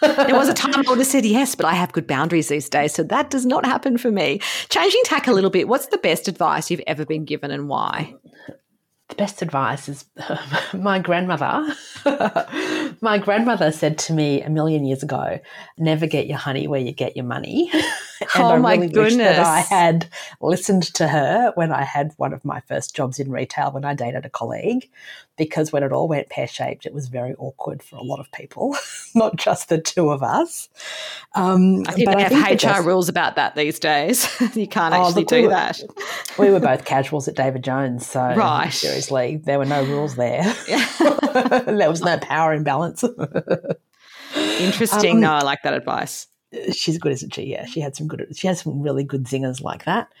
there 0.00 0.34
was 0.34 0.48
a 0.48 0.54
time 0.54 0.74
I 0.74 0.82
would 0.88 0.98
have 0.98 1.06
said 1.06 1.24
yes, 1.24 1.54
but 1.54 1.66
I 1.66 1.74
have 1.74 1.92
good 1.92 2.06
boundaries 2.06 2.48
these 2.48 2.68
days, 2.68 2.92
so 2.92 3.02
that 3.04 3.30
does 3.30 3.46
not 3.46 3.64
happen 3.64 3.98
for 3.98 4.10
me. 4.10 4.40
Changing 4.68 5.02
tack 5.04 5.26
a 5.26 5.32
little 5.32 5.50
bit, 5.50 5.68
what's 5.68 5.86
the 5.86 5.98
best 5.98 6.28
advice 6.28 6.70
you've 6.70 6.82
ever 6.86 7.04
been 7.04 7.24
given 7.24 7.50
and 7.50 7.68
why? 7.68 8.14
The 9.08 9.14
best 9.16 9.42
advice 9.42 9.88
is 9.88 10.04
my 10.74 10.98
grandmother. 10.98 11.74
my 13.00 13.18
grandmother 13.18 13.70
said 13.70 13.98
to 13.98 14.12
me 14.12 14.42
a 14.42 14.50
million 14.50 14.84
years 14.84 15.02
ago, 15.02 15.38
"Never 15.76 16.06
get 16.06 16.26
your 16.26 16.38
honey 16.38 16.66
where 16.66 16.80
you 16.80 16.92
get 16.92 17.16
your 17.16 17.26
money." 17.26 17.70
and 18.34 18.44
oh 18.44 18.48
I 18.48 18.58
my 18.58 18.74
really 18.74 18.88
goodness! 18.88 19.36
that 19.36 19.46
I 19.46 19.60
had 19.60 20.08
listened 20.40 20.84
to 20.94 21.08
her 21.08 21.52
when 21.54 21.72
I 21.72 21.82
had 21.82 22.12
one 22.16 22.32
of 22.32 22.44
my 22.44 22.60
first 22.60 22.94
jobs 22.94 23.18
in 23.18 23.30
retail 23.30 23.72
when 23.72 23.84
I 23.84 23.94
dated 23.94 24.24
a 24.24 24.30
colleague, 24.30 24.90
because 25.36 25.72
when 25.72 25.82
it 25.82 25.92
all 25.92 26.08
went 26.08 26.28
pear 26.28 26.46
shaped, 26.46 26.86
it 26.86 26.94
was 26.94 27.08
very 27.08 27.34
awkward 27.34 27.82
for 27.82 27.96
a 27.96 28.02
lot 28.02 28.20
of 28.20 28.30
people, 28.32 28.76
not 29.14 29.36
just 29.36 29.68
the 29.68 29.80
two 29.80 30.10
of 30.10 30.22
us. 30.22 30.68
Um, 31.34 31.82
I 31.86 31.92
think 31.92 32.08
they 32.08 32.14
I 32.14 32.20
have 32.28 32.58
think 32.58 32.62
HR 32.62 32.82
rules 32.82 33.08
about 33.08 33.36
that 33.36 33.54
these 33.56 33.78
days. 33.78 34.28
you 34.54 34.68
can't 34.68 34.94
oh, 34.94 35.06
actually 35.06 35.24
do 35.24 35.36
we 35.36 35.42
were, 35.42 35.48
that. 35.48 35.82
we 36.38 36.50
were 36.50 36.60
both 36.60 36.84
casuals 36.84 37.28
at 37.28 37.34
David 37.34 37.64
Jones, 37.64 38.06
so 38.06 38.20
right. 38.20 38.72
seriously, 38.72 39.36
there 39.38 39.58
were 39.58 39.64
no 39.64 39.84
rules 39.84 40.14
there. 40.14 40.44
there 41.66 41.90
was 41.90 42.02
no 42.02 42.18
power 42.18 42.52
imbalance. 42.52 43.04
Interesting. 44.34 45.16
Um, 45.16 45.20
no, 45.20 45.32
I 45.32 45.42
like 45.42 45.62
that 45.62 45.74
advice. 45.74 46.26
She's 46.72 46.98
good, 46.98 47.12
isn't 47.12 47.34
she? 47.34 47.44
Yeah, 47.44 47.66
she 47.66 47.80
had 47.80 47.96
some 47.96 48.08
good. 48.08 48.26
She 48.36 48.46
had 48.46 48.58
some 48.58 48.80
really 48.80 49.04
good 49.04 49.24
zingers 49.24 49.60
like 49.60 49.84
that. 49.84 50.12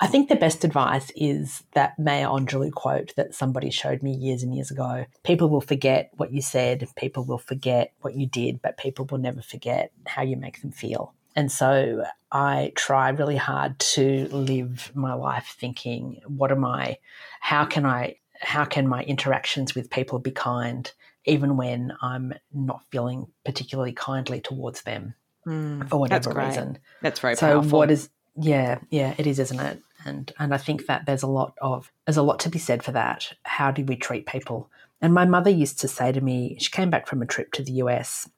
I 0.00 0.06
think 0.06 0.28
the 0.28 0.36
best 0.36 0.62
advice 0.62 1.10
is 1.16 1.64
that 1.72 1.98
Maya 1.98 2.28
Angelou 2.28 2.70
quote 2.70 3.14
that 3.16 3.34
somebody 3.34 3.70
showed 3.70 4.00
me 4.00 4.14
years 4.14 4.44
and 4.44 4.54
years 4.54 4.70
ago. 4.70 5.06
People 5.24 5.48
will 5.48 5.60
forget 5.60 6.10
what 6.16 6.32
you 6.32 6.40
said, 6.40 6.86
people 6.96 7.24
will 7.24 7.38
forget 7.38 7.92
what 8.02 8.14
you 8.14 8.26
did, 8.26 8.62
but 8.62 8.76
people 8.76 9.06
will 9.10 9.18
never 9.18 9.42
forget 9.42 9.90
how 10.06 10.22
you 10.22 10.36
make 10.36 10.60
them 10.60 10.70
feel. 10.70 11.14
And 11.34 11.50
so 11.50 12.04
I 12.30 12.72
try 12.76 13.08
really 13.08 13.36
hard 13.36 13.78
to 13.80 14.28
live 14.28 14.92
my 14.94 15.14
life 15.14 15.56
thinking, 15.58 16.20
what 16.26 16.52
am 16.52 16.64
I, 16.64 16.98
how 17.40 17.64
can 17.64 17.84
I, 17.84 18.18
how 18.40 18.64
can 18.64 18.86
my 18.86 19.02
interactions 19.02 19.74
with 19.74 19.90
people 19.90 20.20
be 20.20 20.30
kind, 20.30 20.90
even 21.24 21.56
when 21.56 21.92
I'm 22.02 22.34
not 22.52 22.84
feeling 22.90 23.26
particularly 23.44 23.92
kindly 23.92 24.40
towards 24.40 24.82
them 24.82 25.14
mm, 25.48 25.88
for 25.88 25.98
whatever 25.98 26.32
that's 26.32 26.48
reason. 26.48 26.78
That's 27.02 27.20
very 27.20 27.36
so 27.36 27.60
powerful. 27.60 27.78
what 27.78 27.90
is, 27.90 28.10
yeah, 28.36 28.78
yeah, 28.90 29.14
it 29.18 29.26
is, 29.26 29.38
isn't 29.38 29.60
it? 29.60 29.82
and 30.04 30.32
and 30.38 30.54
I 30.54 30.58
think 30.58 30.86
that 30.86 31.06
there's 31.06 31.22
a 31.22 31.28
lot 31.28 31.54
of 31.60 31.92
there's 32.06 32.16
a 32.16 32.22
lot 32.22 32.40
to 32.40 32.48
be 32.48 32.58
said 32.58 32.82
for 32.82 32.92
that. 32.92 33.32
How 33.42 33.70
do 33.70 33.84
we 33.84 33.96
treat 33.96 34.26
people? 34.26 34.70
And 35.00 35.14
my 35.14 35.24
mother 35.24 35.50
used 35.50 35.78
to 35.80 35.88
say 35.88 36.10
to 36.12 36.20
me, 36.20 36.56
she 36.58 36.70
came 36.70 36.90
back 36.90 37.06
from 37.06 37.22
a 37.22 37.26
trip 37.26 37.52
to 37.52 37.62
the 37.62 37.72
US 37.72 38.28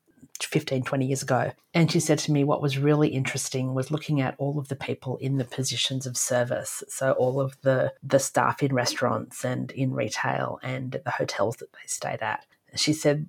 15, 0.42 0.83
20 0.83 1.07
years 1.07 1.23
ago. 1.23 1.53
And 1.73 1.90
she 1.90 2.01
said 2.01 2.18
to 2.20 2.33
me, 2.33 2.44
what 2.44 2.62
was 2.62 2.79
really 2.79 3.09
interesting 3.09 3.75
was 3.75 3.90
looking 3.90 4.20
at 4.20 4.35
all 4.38 4.59
of 4.59 4.68
the 4.68 4.77
people 4.77 5.16
in 5.18 5.38
the 5.38 5.44
positions 5.44 6.07
of 6.07 6.16
service. 6.16 6.83
So 6.88 7.12
all 7.12 7.40
of 7.40 7.57
the, 7.62 7.92
the 8.03 8.18
staff 8.18 8.62
in 8.62 8.75
restaurants 8.75 9.44
and 9.44 9.70
in 9.70 9.92
retail 9.92 10.59
and 10.62 11.01
the 11.05 11.11
hotels 11.11 11.57
that 11.57 11.73
they 11.73 11.87
stayed 11.87 12.20
at. 12.20 12.44
She 12.75 12.92
said, 12.92 13.27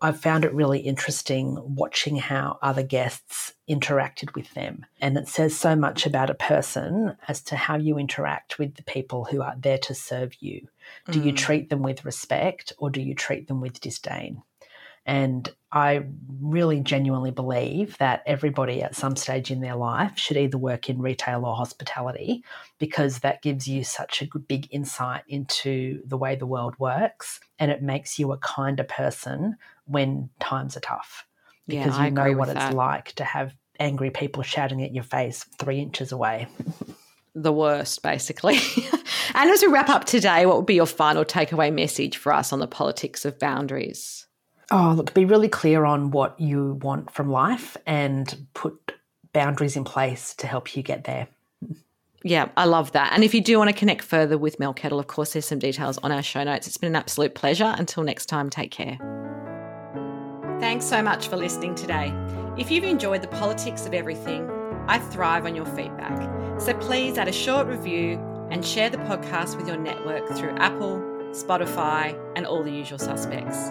I 0.00 0.12
found 0.12 0.44
it 0.44 0.52
really 0.52 0.80
interesting 0.80 1.58
watching 1.76 2.16
how 2.16 2.58
other 2.62 2.82
guests 2.82 3.54
interacted 3.68 4.34
with 4.34 4.52
them. 4.54 4.86
And 5.00 5.16
it 5.16 5.28
says 5.28 5.56
so 5.56 5.74
much 5.74 6.06
about 6.06 6.30
a 6.30 6.34
person 6.34 7.16
as 7.28 7.42
to 7.44 7.56
how 7.56 7.76
you 7.76 7.98
interact 7.98 8.58
with 8.58 8.74
the 8.74 8.82
people 8.82 9.24
who 9.24 9.42
are 9.42 9.54
there 9.58 9.78
to 9.78 9.94
serve 9.94 10.34
you. 10.40 10.68
Do 11.10 11.20
mm. 11.20 11.26
you 11.26 11.32
treat 11.32 11.70
them 11.70 11.82
with 11.82 12.04
respect 12.04 12.72
or 12.78 12.90
do 12.90 13.00
you 13.00 13.14
treat 13.14 13.48
them 13.48 13.60
with 13.60 13.80
disdain? 13.80 14.42
And 15.06 15.48
I 15.70 16.04
really 16.40 16.80
genuinely 16.80 17.30
believe 17.30 17.98
that 17.98 18.22
everybody 18.26 18.82
at 18.82 18.94
some 18.94 19.16
stage 19.16 19.50
in 19.50 19.60
their 19.60 19.74
life 19.74 20.16
should 20.16 20.36
either 20.36 20.56
work 20.56 20.88
in 20.88 21.02
retail 21.02 21.44
or 21.44 21.54
hospitality 21.56 22.44
because 22.78 23.18
that 23.18 23.42
gives 23.42 23.66
you 23.68 23.84
such 23.84 24.22
a 24.22 24.26
good 24.26 24.48
big 24.48 24.68
insight 24.70 25.24
into 25.28 26.00
the 26.06 26.16
way 26.16 26.36
the 26.36 26.46
world 26.46 26.74
works 26.78 27.40
and 27.58 27.70
it 27.70 27.82
makes 27.82 28.18
you 28.18 28.32
a 28.32 28.38
kinder 28.38 28.84
person 28.84 29.56
when 29.86 30.30
times 30.40 30.76
are 30.76 30.80
tough 30.80 31.26
because 31.66 31.98
yeah, 31.98 32.04
you 32.04 32.10
know 32.10 32.32
what 32.32 32.48
it's 32.48 32.58
that. 32.58 32.74
like 32.74 33.12
to 33.12 33.24
have 33.24 33.54
angry 33.80 34.10
people 34.10 34.42
shouting 34.42 34.82
at 34.82 34.94
your 34.94 35.04
face 35.04 35.44
three 35.58 35.80
inches 35.80 36.12
away. 36.12 36.46
the 37.34 37.52
worst, 37.52 38.02
basically. 38.02 38.58
and 39.34 39.50
as 39.50 39.62
we 39.62 39.68
wrap 39.68 39.88
up 39.88 40.04
today, 40.04 40.46
what 40.46 40.56
would 40.56 40.66
be 40.66 40.74
your 40.74 40.86
final 40.86 41.24
takeaway 41.24 41.72
message 41.72 42.16
for 42.16 42.32
us 42.32 42.52
on 42.52 42.60
the 42.60 42.66
politics 42.66 43.24
of 43.24 43.38
boundaries? 43.38 44.23
Oh, 44.70 44.94
look, 44.96 45.14
be 45.14 45.24
really 45.24 45.48
clear 45.48 45.84
on 45.84 46.10
what 46.10 46.38
you 46.40 46.74
want 46.82 47.10
from 47.10 47.30
life 47.30 47.76
and 47.86 48.46
put 48.54 48.94
boundaries 49.32 49.76
in 49.76 49.84
place 49.84 50.34
to 50.36 50.46
help 50.46 50.76
you 50.76 50.82
get 50.82 51.04
there. 51.04 51.28
Yeah, 52.22 52.48
I 52.56 52.64
love 52.64 52.92
that. 52.92 53.12
And 53.12 53.22
if 53.22 53.34
you 53.34 53.42
do 53.42 53.58
want 53.58 53.68
to 53.68 53.76
connect 53.76 54.02
further 54.02 54.38
with 54.38 54.58
Mel 54.58 54.72
Kettle, 54.72 54.98
of 54.98 55.06
course, 55.06 55.34
there's 55.34 55.44
some 55.44 55.58
details 55.58 55.98
on 55.98 56.10
our 56.10 56.22
show 56.22 56.42
notes. 56.42 56.66
It's 56.66 56.78
been 56.78 56.88
an 56.88 56.96
absolute 56.96 57.34
pleasure. 57.34 57.74
Until 57.76 58.02
next 58.02 58.26
time, 58.26 58.48
take 58.48 58.70
care. 58.70 58.96
Thanks 60.58 60.86
so 60.86 61.02
much 61.02 61.28
for 61.28 61.36
listening 61.36 61.74
today. 61.74 62.14
If 62.56 62.70
you've 62.70 62.84
enjoyed 62.84 63.20
the 63.20 63.28
politics 63.28 63.84
of 63.84 63.92
everything, 63.92 64.48
I 64.88 64.98
thrive 64.98 65.44
on 65.44 65.54
your 65.54 65.66
feedback. 65.66 66.60
So 66.60 66.72
please 66.72 67.18
add 67.18 67.28
a 67.28 67.32
short 67.32 67.66
review 67.66 68.18
and 68.50 68.64
share 68.64 68.88
the 68.88 68.98
podcast 68.98 69.58
with 69.58 69.66
your 69.66 69.76
network 69.76 70.26
through 70.30 70.56
Apple, 70.56 71.00
Spotify, 71.32 72.18
and 72.36 72.46
all 72.46 72.62
the 72.62 72.70
usual 72.70 72.98
suspects. 72.98 73.70